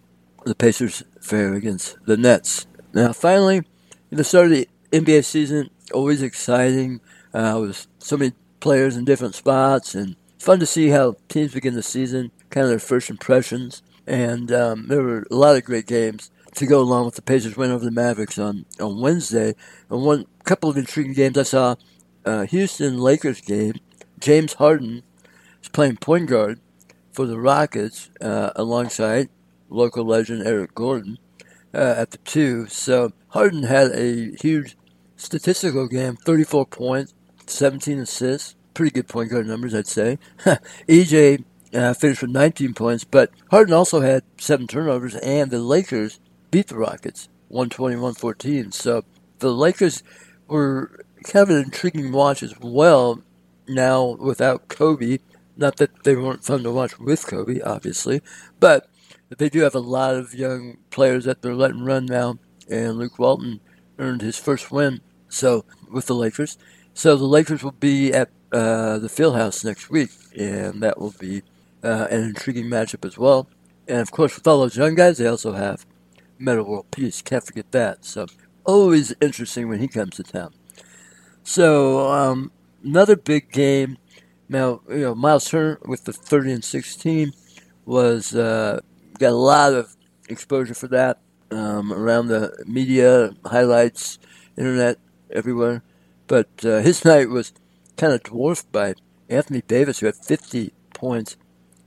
the 0.44 0.54
Pacers 0.54 1.02
fare 1.20 1.54
against 1.54 1.96
the 2.06 2.16
Nets. 2.16 2.66
Now, 2.92 3.12
finally, 3.12 3.64
the 4.10 4.24
start 4.24 4.46
of 4.46 4.50
the 4.52 4.68
NBA 4.92 5.24
season, 5.24 5.70
always 5.92 6.22
exciting 6.22 7.00
uh, 7.34 7.58
with 7.60 7.86
so 7.98 8.16
many 8.16 8.32
players 8.60 8.96
in 8.96 9.04
different 9.04 9.34
spots, 9.34 9.94
and 9.94 10.16
fun 10.38 10.58
to 10.60 10.66
see 10.66 10.88
how 10.88 11.16
teams 11.28 11.52
begin 11.52 11.74
the 11.74 11.82
season, 11.82 12.30
kind 12.50 12.64
of 12.64 12.70
their 12.70 12.78
first 12.78 13.10
impressions. 13.10 13.82
And 14.06 14.50
um, 14.50 14.88
there 14.88 15.02
were 15.02 15.26
a 15.30 15.34
lot 15.34 15.56
of 15.56 15.64
great 15.64 15.86
games 15.86 16.30
to 16.54 16.66
go 16.66 16.80
along 16.80 17.06
with 17.06 17.14
the 17.14 17.22
Pacers 17.22 17.56
win 17.56 17.70
over 17.70 17.84
the 17.84 17.90
Mavericks 17.90 18.38
on, 18.38 18.66
on 18.80 19.00
Wednesday. 19.00 19.54
And 19.88 20.02
one 20.02 20.26
couple 20.44 20.70
of 20.70 20.76
intriguing 20.76 21.14
games 21.14 21.38
I 21.38 21.42
saw 21.42 21.76
uh, 22.24 22.42
Houston 22.46 22.98
Lakers 22.98 23.40
game. 23.40 23.74
James 24.18 24.54
Harden 24.54 25.02
is 25.62 25.68
playing 25.68 25.96
point 25.96 26.28
guard 26.28 26.60
for 27.12 27.26
the 27.26 27.38
Rockets 27.38 28.10
uh, 28.20 28.50
alongside 28.56 29.28
local 29.68 30.04
legend 30.04 30.46
Eric 30.46 30.74
Gordon 30.74 31.18
uh, 31.72 31.94
at 31.96 32.10
the 32.10 32.18
two. 32.18 32.66
So 32.66 33.12
Harden 33.28 33.62
had 33.64 33.92
a 33.92 34.36
huge 34.40 34.76
statistical 35.16 35.86
game 35.86 36.16
34 36.16 36.66
points, 36.66 37.14
17 37.46 38.00
assists. 38.00 38.56
Pretty 38.74 38.92
good 38.92 39.08
point 39.08 39.30
guard 39.30 39.46
numbers, 39.46 39.74
I'd 39.74 39.86
say. 39.86 40.18
EJ 40.88 41.44
uh, 41.74 41.94
finished 41.94 42.22
with 42.22 42.30
19 42.30 42.74
points, 42.74 43.04
but 43.04 43.30
Harden 43.50 43.74
also 43.74 44.00
had 44.00 44.22
seven 44.38 44.66
turnovers, 44.66 45.16
and 45.16 45.50
the 45.50 45.58
Lakers 45.58 46.20
beat 46.50 46.68
the 46.68 46.76
Rockets 46.76 47.28
121-14. 47.50 48.72
So 48.72 49.04
the 49.38 49.52
Lakers 49.52 50.02
were 50.48 51.04
kind 51.24 51.42
of 51.42 51.50
an 51.50 51.64
intriguing 51.64 52.12
watch 52.12 52.42
as 52.42 52.54
well. 52.60 53.22
Now 53.68 54.16
without 54.18 54.68
Kobe, 54.68 55.18
not 55.56 55.76
that 55.76 56.04
they 56.04 56.16
weren't 56.16 56.44
fun 56.44 56.62
to 56.62 56.72
watch 56.72 56.98
with 56.98 57.26
Kobe, 57.26 57.60
obviously, 57.60 58.22
but 58.58 58.88
they 59.36 59.48
do 59.48 59.60
have 59.60 59.74
a 59.74 59.80
lot 59.80 60.16
of 60.16 60.34
young 60.34 60.78
players 60.90 61.24
that 61.24 61.42
they're 61.42 61.54
letting 61.54 61.84
run 61.84 62.06
now. 62.06 62.38
And 62.68 62.98
Luke 62.98 63.18
Walton 63.18 63.60
earned 63.98 64.22
his 64.22 64.38
first 64.38 64.70
win, 64.70 65.00
so 65.28 65.64
with 65.90 66.06
the 66.06 66.14
Lakers. 66.14 66.58
So 66.94 67.16
the 67.16 67.24
Lakers 67.24 67.62
will 67.62 67.72
be 67.72 68.12
at 68.12 68.30
uh, 68.52 68.98
the 68.98 69.08
Fieldhouse 69.08 69.64
next 69.64 69.90
week, 69.90 70.10
and 70.36 70.82
that 70.82 70.98
will 70.98 71.14
be 71.18 71.42
uh, 71.84 72.08
an 72.10 72.22
intriguing 72.22 72.66
matchup 72.66 73.04
as 73.04 73.16
well. 73.16 73.48
And 73.86 73.98
of 73.98 74.10
course, 74.10 74.34
with 74.34 74.46
all 74.46 74.60
those 74.60 74.76
young 74.76 74.94
guys, 74.94 75.18
they 75.18 75.26
also 75.26 75.52
have 75.52 75.86
Metta 76.40 76.64
World 76.64 76.90
Peace. 76.90 77.22
Can't 77.22 77.44
forget 77.44 77.70
that. 77.72 78.04
So 78.04 78.26
always 78.64 79.14
interesting 79.20 79.68
when 79.68 79.78
he 79.78 79.88
comes 79.88 80.16
to 80.16 80.22
town. 80.22 80.54
So 81.42 82.10
um, 82.10 82.50
another 82.82 83.16
big 83.16 83.52
game. 83.52 83.98
Now 84.48 84.80
you 84.88 85.00
know 85.00 85.14
Miles 85.14 85.48
Turner 85.48 85.78
with 85.84 86.04
the 86.04 86.12
30 86.12 86.52
and 86.52 86.64
16 86.64 87.32
was 87.84 88.34
uh, 88.34 88.80
got 89.18 89.32
a 89.32 89.36
lot 89.36 89.74
of 89.74 89.96
exposure 90.28 90.74
for 90.74 90.88
that 90.88 91.20
um, 91.50 91.92
around 91.92 92.28
the 92.28 92.64
media, 92.66 93.30
highlights, 93.44 94.18
internet, 94.56 94.98
everywhere. 95.30 95.82
But 96.26 96.48
uh, 96.64 96.80
his 96.80 97.04
night 97.04 97.28
was 97.28 97.52
kind 97.96 98.12
of 98.12 98.22
dwarfed 98.22 98.70
by 98.72 98.94
Anthony 99.28 99.62
Davis, 99.66 100.00
who 100.00 100.06
had 100.06 100.16
50 100.16 100.72
points, 100.94 101.36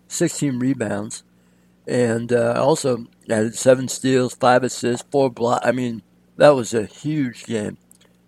16 0.08 0.60
rebounds, 0.60 1.24
and 1.88 2.32
uh, 2.32 2.54
also 2.58 3.06
added 3.30 3.56
seven 3.56 3.88
steals, 3.88 4.36
five 4.36 4.63
assists, 4.63 5.06
four 5.12 5.30
blocks. 5.30 5.65
I 5.65 5.72
mean, 5.72 6.02
that 6.38 6.50
was 6.50 6.74
a 6.74 6.86
huge 6.86 7.46
game. 7.46 7.78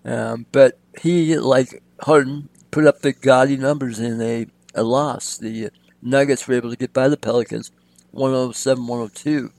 Um, 0.04 0.46
but 0.52 0.80
he, 1.02 1.38
like 1.38 1.82
Harden, 2.02 2.50
put 2.72 2.86
up 2.86 3.02
the 3.02 3.14
gaudy 3.14 3.58
numbers 3.58 4.00
in 4.00 4.22
a, 4.22 4.48
a 4.74 4.84
loss. 4.84 5.38
The 5.38 5.70
Nuggets 6.02 6.48
were 6.48 6.54
able 6.54 6.70
to 6.70 6.78
get 6.78 6.94
by 6.94 7.08
the 7.08 7.18
Pelicans 7.18 7.72
107 8.12 8.86
102. 8.86 9.52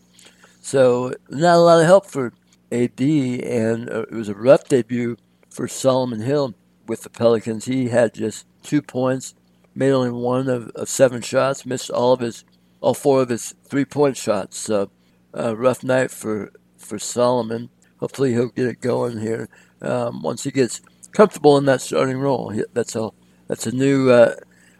So, 0.61 1.13
not 1.29 1.57
a 1.57 1.61
lot 1.61 1.81
of 1.81 1.87
help 1.87 2.07
for 2.07 2.33
AD, 2.73 3.01
and 3.01 3.91
uh, 3.91 4.03
it 4.03 4.13
was 4.13 4.29
a 4.29 4.35
rough 4.35 4.65
debut 4.69 5.17
for 5.51 5.69
Solomon 5.69 6.21
Hill 6.21 6.55
with 6.87 7.03
the 7.03 7.11
Pelicans. 7.11 7.65
He 7.65 7.89
had 7.89 8.15
just 8.15 8.47
two 8.63 8.83
points, 8.83 9.35
made 9.75 9.93
only 9.93 10.11
one 10.11 10.49
of, 10.49 10.69
of 10.71 10.89
seven 10.89 11.23
shots, 11.23 11.67
missed 11.67 11.91
all 11.91 12.13
of 12.13 12.21
his, 12.21 12.45
all 12.81 12.95
four 12.95 13.23
of 13.23 13.29
his 13.29 13.55
three 13.65 13.85
point 13.85 14.17
shots. 14.17 14.59
So, 14.59 14.91
a 15.33 15.55
rough 15.55 15.83
night 15.85 16.11
for, 16.11 16.53
for 16.79 16.99
Solomon. 16.99 17.71
Hopefully, 17.99 18.33
he'll 18.33 18.49
get 18.49 18.67
it 18.67 18.81
going 18.81 19.21
here 19.21 19.49
um, 19.81 20.23
once 20.23 20.45
he 20.45 20.51
gets 20.51 20.81
comfortable 21.13 21.57
in 21.57 21.65
that 21.65 21.81
starting 21.81 22.19
role. 22.19 22.53
That's 22.73 22.95
a 22.95 23.11
that's 23.49 23.67
a 23.67 23.73
new 23.73 24.11
uh, 24.11 24.35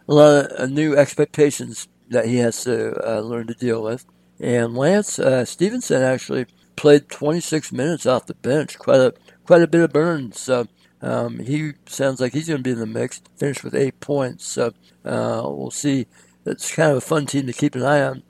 a 0.07 0.13
lot 0.13 0.45
of 0.45 0.59
uh, 0.59 0.65
new 0.67 0.95
expectations 0.95 1.87
that 2.09 2.25
he 2.25 2.37
has 2.37 2.63
to 2.63 2.95
uh, 3.07 3.19
learn 3.21 3.47
to 3.47 3.53
deal 3.53 3.83
with. 3.83 4.05
And 4.39 4.75
Lance 4.75 5.19
uh, 5.19 5.45
Stephenson 5.45 6.01
actually 6.03 6.45
played 6.75 7.09
26 7.09 7.71
minutes 7.71 8.05
off 8.05 8.27
the 8.27 8.35
bench, 8.35 8.77
quite 8.77 8.99
a 8.99 9.13
quite 9.45 9.61
a 9.61 9.67
bit 9.67 9.81
of 9.81 9.91
burn. 9.91 10.31
So 10.31 10.67
um, 11.01 11.39
he 11.39 11.73
sounds 11.87 12.21
like 12.21 12.33
he's 12.33 12.47
going 12.47 12.59
to 12.59 12.63
be 12.63 12.71
in 12.71 12.79
the 12.79 12.85
mix. 12.85 13.21
Finished 13.37 13.63
with 13.63 13.75
eight 13.75 13.99
points. 13.99 14.45
So 14.45 14.73
uh, 15.03 15.41
we'll 15.43 15.71
see. 15.71 16.07
It's 16.47 16.73
kind 16.73 16.91
of 16.91 16.97
a 16.97 17.01
fun 17.01 17.25
team 17.25 17.45
to 17.47 17.53
keep 17.53 17.75
an 17.75 17.83
eye 17.83 18.01
on. 18.01 18.23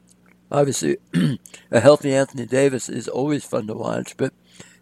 Obviously, 0.52 0.98
a 1.72 1.80
healthy 1.80 2.14
Anthony 2.14 2.46
Davis 2.46 2.90
is 2.90 3.08
always 3.08 3.44
fun 3.44 3.68
to 3.68 3.74
watch, 3.74 4.18
but 4.18 4.34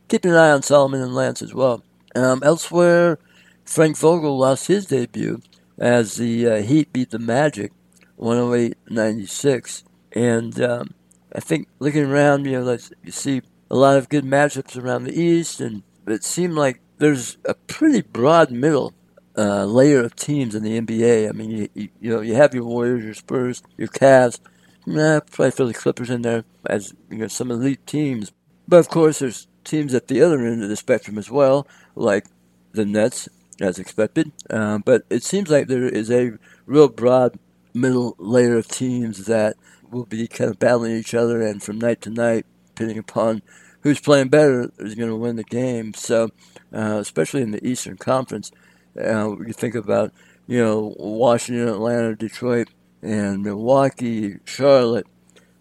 keeping 0.07 0.31
an 0.31 0.37
eye 0.37 0.51
on 0.51 0.61
Solomon 0.61 1.01
and 1.01 1.13
Lance 1.13 1.41
as 1.41 1.53
well. 1.53 1.83
Um, 2.15 2.41
elsewhere, 2.43 3.19
Frank 3.65 3.97
Vogel 3.97 4.37
lost 4.37 4.67
his 4.67 4.85
debut 4.85 5.41
as 5.77 6.15
the 6.15 6.47
uh, 6.47 6.61
Heat 6.61 6.93
beat 6.93 7.09
the 7.09 7.19
Magic 7.19 7.73
108-96. 8.19 9.83
And 10.13 10.61
um, 10.61 10.93
I 11.33 11.41
think 11.41 11.67
looking 11.79 12.05
around, 12.05 12.45
you 12.45 12.53
know, 12.53 12.77
you 13.03 13.11
see 13.11 13.41
a 13.69 13.75
lot 13.75 13.97
of 13.97 14.07
good 14.07 14.23
matchups 14.23 14.81
around 14.81 15.03
the 15.03 15.19
East, 15.19 15.59
and 15.59 15.83
it 16.07 16.23
seemed 16.23 16.53
like 16.53 16.79
there's 16.99 17.37
a 17.43 17.53
pretty 17.53 18.01
broad 18.01 18.51
middle 18.51 18.93
uh, 19.37 19.65
layer 19.65 20.03
of 20.03 20.15
teams 20.15 20.55
in 20.55 20.63
the 20.63 20.79
NBA. 20.79 21.29
I 21.29 21.31
mean, 21.31 21.51
you, 21.51 21.69
you, 21.73 21.89
you, 21.99 22.09
know, 22.11 22.21
you 22.21 22.35
have 22.35 22.53
your 22.53 22.63
Warriors, 22.63 23.03
your 23.03 23.13
Spurs, 23.13 23.61
your 23.77 23.87
Cavs. 23.87 24.39
Nah, 24.85 25.19
probably 25.19 25.51
throw 25.51 25.67
the 25.67 25.73
Clippers 25.73 26.09
in 26.09 26.21
there 26.21 26.43
as 26.67 26.93
you 27.09 27.17
know 27.17 27.27
some 27.27 27.51
elite 27.51 27.85
teams. 27.87 28.31
But 28.67 28.77
of 28.77 28.89
course, 28.89 29.19
there's 29.19 29.47
teams 29.63 29.93
at 29.93 30.07
the 30.07 30.21
other 30.21 30.45
end 30.45 30.63
of 30.63 30.69
the 30.69 30.75
spectrum 30.75 31.17
as 31.17 31.29
well, 31.29 31.67
like 31.95 32.25
the 32.71 32.85
Nets 32.85 33.27
as 33.59 33.79
expected. 33.79 34.31
Um, 34.49 34.83
but 34.85 35.03
it 35.09 35.23
seems 35.23 35.49
like 35.49 35.67
there 35.67 35.87
is 35.87 36.11
a 36.11 36.33
real 36.65 36.87
broad 36.87 37.39
middle 37.73 38.15
layer 38.17 38.57
of 38.57 38.67
teams 38.67 39.25
that 39.25 39.55
will 39.91 40.05
be 40.05 40.27
kind 40.27 40.49
of 40.49 40.59
battling 40.59 40.95
each 40.95 41.13
other, 41.13 41.41
and 41.41 41.61
from 41.61 41.79
night 41.79 42.01
to 42.01 42.09
night, 42.09 42.45
depending 42.67 42.97
upon 42.97 43.41
who's 43.81 43.99
playing 43.99 44.29
better, 44.29 44.71
is 44.79 44.95
going 44.95 45.09
to 45.09 45.15
win 45.15 45.35
the 45.35 45.43
game. 45.43 45.93
So, 45.93 46.29
uh, 46.73 46.97
especially 46.99 47.41
in 47.41 47.51
the 47.51 47.65
Eastern 47.65 47.97
Conference, 47.97 48.51
uh, 48.99 49.35
you 49.45 49.53
think 49.53 49.75
about 49.75 50.13
you 50.47 50.63
know 50.63 50.93
Washington, 50.97 51.67
Atlanta, 51.67 52.15
Detroit, 52.15 52.69
and 53.01 53.43
Milwaukee, 53.43 54.37
Charlotte. 54.45 55.07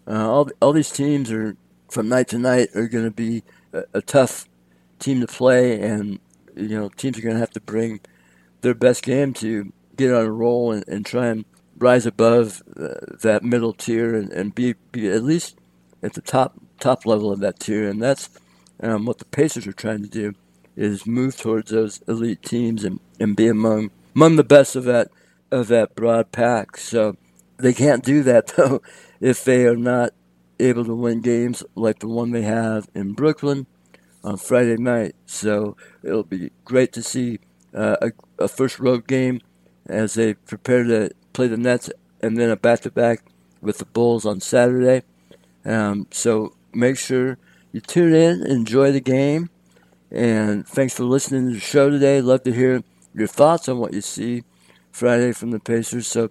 Uh, 0.07 0.29
all 0.29 0.49
all 0.61 0.73
these 0.73 0.91
teams 0.91 1.31
are 1.31 1.55
from 1.89 2.09
night 2.09 2.27
to 2.29 2.37
night 2.37 2.69
are 2.75 2.87
going 2.87 3.05
to 3.05 3.11
be 3.11 3.43
a, 3.73 3.83
a 3.95 4.01
tough 4.01 4.47
team 4.99 5.21
to 5.21 5.27
play, 5.27 5.79
and 5.81 6.19
you 6.55 6.69
know 6.69 6.89
teams 6.89 7.17
are 7.17 7.21
going 7.21 7.35
to 7.35 7.39
have 7.39 7.51
to 7.51 7.61
bring 7.61 7.99
their 8.61 8.73
best 8.73 9.03
game 9.03 9.33
to 9.33 9.71
get 9.95 10.13
on 10.13 10.25
a 10.25 10.31
roll 10.31 10.71
and, 10.71 10.87
and 10.87 11.05
try 11.05 11.27
and 11.27 11.45
rise 11.77 12.05
above 12.05 12.63
uh, 12.77 13.15
that 13.21 13.43
middle 13.43 13.73
tier 13.73 14.15
and, 14.15 14.31
and 14.31 14.55
be, 14.55 14.73
be 14.91 15.09
at 15.09 15.23
least 15.23 15.57
at 16.01 16.13
the 16.13 16.21
top 16.21 16.53
top 16.79 17.05
level 17.05 17.31
of 17.31 17.39
that 17.39 17.59
tier, 17.59 17.89
and 17.89 18.01
that's 18.01 18.29
um, 18.81 19.05
what 19.05 19.17
the 19.17 19.25
Pacers 19.25 19.67
are 19.67 19.73
trying 19.73 20.03
to 20.03 20.09
do 20.09 20.35
is 20.75 21.05
move 21.05 21.37
towards 21.37 21.71
those 21.71 22.01
elite 22.07 22.41
teams 22.41 22.83
and, 22.83 22.99
and 23.19 23.35
be 23.35 23.47
among 23.47 23.91
among 24.15 24.35
the 24.35 24.43
best 24.43 24.75
of 24.75 24.83
that 24.85 25.09
of 25.51 25.67
that 25.67 25.95
broad 25.95 26.31
pack. 26.31 26.77
So 26.77 27.17
they 27.57 27.73
can't 27.73 28.03
do 28.03 28.23
that 28.23 28.47
though 28.57 28.81
if 29.19 29.43
they 29.43 29.65
are 29.65 29.77
not 29.77 30.11
able 30.59 30.85
to 30.85 30.95
win 30.95 31.21
games 31.21 31.63
like 31.75 31.99
the 31.99 32.07
one 32.07 32.31
they 32.31 32.43
have 32.43 32.87
in 32.93 33.13
Brooklyn 33.13 33.67
on 34.23 34.37
Friday 34.37 34.77
night. 34.77 35.15
So 35.25 35.75
it'll 36.03 36.23
be 36.23 36.51
great 36.63 36.93
to 36.93 37.03
see 37.03 37.39
uh, 37.73 37.97
a, 38.01 38.11
a 38.43 38.47
first 38.47 38.79
road 38.79 39.07
game 39.07 39.41
as 39.87 40.15
they 40.15 40.33
prepare 40.33 40.83
to 40.83 41.11
play 41.33 41.47
the 41.47 41.57
Nets 41.57 41.89
and 42.21 42.37
then 42.37 42.49
a 42.49 42.55
back 42.55 42.81
to 42.81 42.91
back 42.91 43.19
with 43.61 43.77
the 43.77 43.85
Bulls 43.85 44.25
on 44.25 44.39
Saturday. 44.39 45.03
Um, 45.63 46.07
so 46.11 46.55
make 46.73 46.97
sure 46.97 47.37
you 47.71 47.81
tune 47.81 48.13
in, 48.13 48.45
enjoy 48.45 48.91
the 48.91 49.01
game, 49.01 49.49
and 50.15 50.65
thanks 50.65 50.93
for 50.93 51.03
listening 51.03 51.49
to 51.49 51.53
the 51.55 51.59
show 51.59 51.89
today. 51.89 52.21
Love 52.21 52.43
to 52.43 52.53
hear 52.53 52.83
your 53.13 53.27
thoughts 53.27 53.67
on 53.67 53.79
what 53.79 53.93
you 53.93 53.99
see 53.99 54.43
Friday 54.91 55.33
from 55.33 55.51
the 55.51 55.59
Pacers. 55.59 56.07
So 56.07 56.29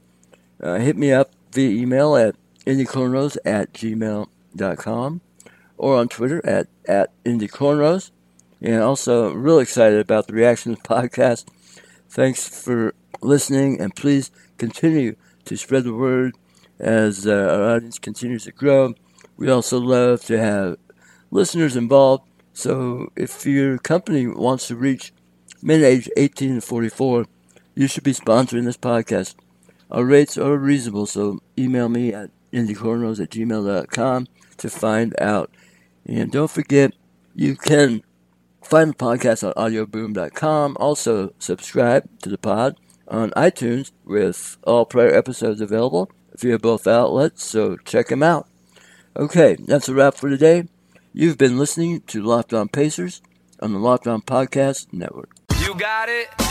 uh, 0.62 0.76
hit 0.76 0.96
me 0.96 1.12
up 1.12 1.32
via 1.52 1.68
email 1.68 2.16
at 2.16 2.34
indycornrows 2.66 3.36
at 3.44 3.74
gmail.com 3.74 5.20
or 5.76 5.96
on 5.96 6.08
Twitter 6.08 6.44
at, 6.46 6.68
at 6.88 7.12
indycornrows. 7.24 8.10
And 8.62 8.82
also, 8.82 9.34
really 9.34 9.64
excited 9.64 10.00
about 10.00 10.28
the 10.28 10.32
Reactions 10.32 10.78
podcast. 10.84 11.44
Thanks 12.08 12.48
for 12.48 12.94
listening, 13.20 13.78
and 13.80 13.94
please 13.94 14.30
continue 14.56 15.16
to 15.44 15.56
spread 15.58 15.84
the 15.84 15.92
word 15.92 16.34
as 16.78 17.26
uh, 17.26 17.32
our 17.32 17.76
audience 17.76 17.98
continues 17.98 18.44
to 18.44 18.52
grow. 18.52 18.94
We 19.36 19.50
also 19.50 19.78
love 19.78 20.24
to 20.24 20.38
have 20.38 20.78
listeners 21.30 21.76
involved. 21.76 22.24
So 22.54 23.12
if 23.16 23.44
your 23.44 23.78
company 23.78 24.26
wants 24.28 24.68
to 24.68 24.76
reach 24.76 25.12
men 25.60 25.82
aged 25.82 26.10
18 26.16 26.54
to 26.54 26.60
44, 26.60 27.26
you 27.74 27.88
should 27.88 28.04
be 28.04 28.14
sponsoring 28.14 28.64
this 28.64 28.76
podcast. 28.76 29.34
Our 29.90 30.04
rates 30.04 30.38
are 30.38 30.56
reasonable, 30.56 31.06
so 31.06 31.40
email 31.58 31.88
me 31.88 32.14
at 32.14 32.30
indycornrows 32.52 33.20
at 33.20 33.30
gmail.com 33.30 34.28
to 34.56 34.70
find 34.70 35.14
out. 35.20 35.50
And 36.06 36.30
don't 36.30 36.50
forget, 36.50 36.92
you 37.34 37.56
can 37.56 38.02
find 38.62 38.90
the 38.90 38.94
podcast 38.94 39.46
on 39.46 39.52
audioboom.com. 39.54 40.76
Also, 40.78 41.34
subscribe 41.40 42.08
to 42.20 42.28
the 42.28 42.38
pod 42.38 42.78
on 43.08 43.30
iTunes 43.32 43.90
with 44.04 44.56
all 44.62 44.86
prior 44.86 45.12
episodes 45.12 45.60
available 45.60 46.10
via 46.36 46.58
both 46.58 46.86
outlets, 46.86 47.44
so 47.44 47.76
check 47.78 48.08
them 48.08 48.22
out. 48.22 48.48
Okay, 49.16 49.56
that's 49.66 49.88
a 49.88 49.94
wrap 49.94 50.14
for 50.14 50.30
today. 50.30 50.64
You've 51.16 51.38
been 51.38 51.58
listening 51.58 52.00
to 52.08 52.24
Locked 52.24 52.52
On 52.52 52.66
Pacers 52.66 53.22
on 53.60 53.72
the 53.72 53.78
Locked 53.78 54.08
On 54.08 54.20
Podcast 54.20 54.92
Network. 54.92 55.30
You 55.60 55.76
got 55.76 56.08
it? 56.08 56.43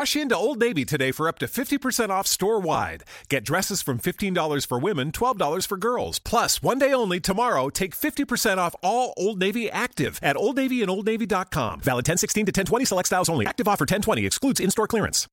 Rush 0.00 0.16
into 0.16 0.34
Old 0.34 0.58
Navy 0.60 0.86
today 0.86 1.12
for 1.12 1.28
up 1.28 1.38
to 1.40 1.46
50% 1.46 2.08
off 2.08 2.26
store 2.26 2.58
wide. 2.58 3.04
Get 3.28 3.44
dresses 3.44 3.82
from 3.82 3.98
$15 3.98 4.66
for 4.66 4.78
women, 4.78 5.12
$12 5.12 5.66
for 5.66 5.76
girls. 5.76 6.18
Plus, 6.20 6.62
one 6.62 6.78
day 6.78 6.94
only 6.94 7.20
tomorrow, 7.20 7.68
take 7.68 7.94
50% 7.94 8.56
off 8.56 8.74
all 8.82 9.12
Old 9.18 9.38
Navy 9.38 9.70
active 9.70 10.18
at 10.22 10.38
Old 10.38 10.56
Navy 10.56 10.80
and 10.80 10.90
OldNavy.com. 10.90 11.80
Valid 11.80 12.08
1016 12.08 12.46
to 12.46 12.48
1020 12.48 12.84
select 12.86 13.08
styles 13.08 13.28
only. 13.28 13.44
Active 13.44 13.68
offer 13.68 13.82
1020 13.82 14.24
excludes 14.24 14.58
in 14.58 14.70
store 14.70 14.86
clearance. 14.86 15.28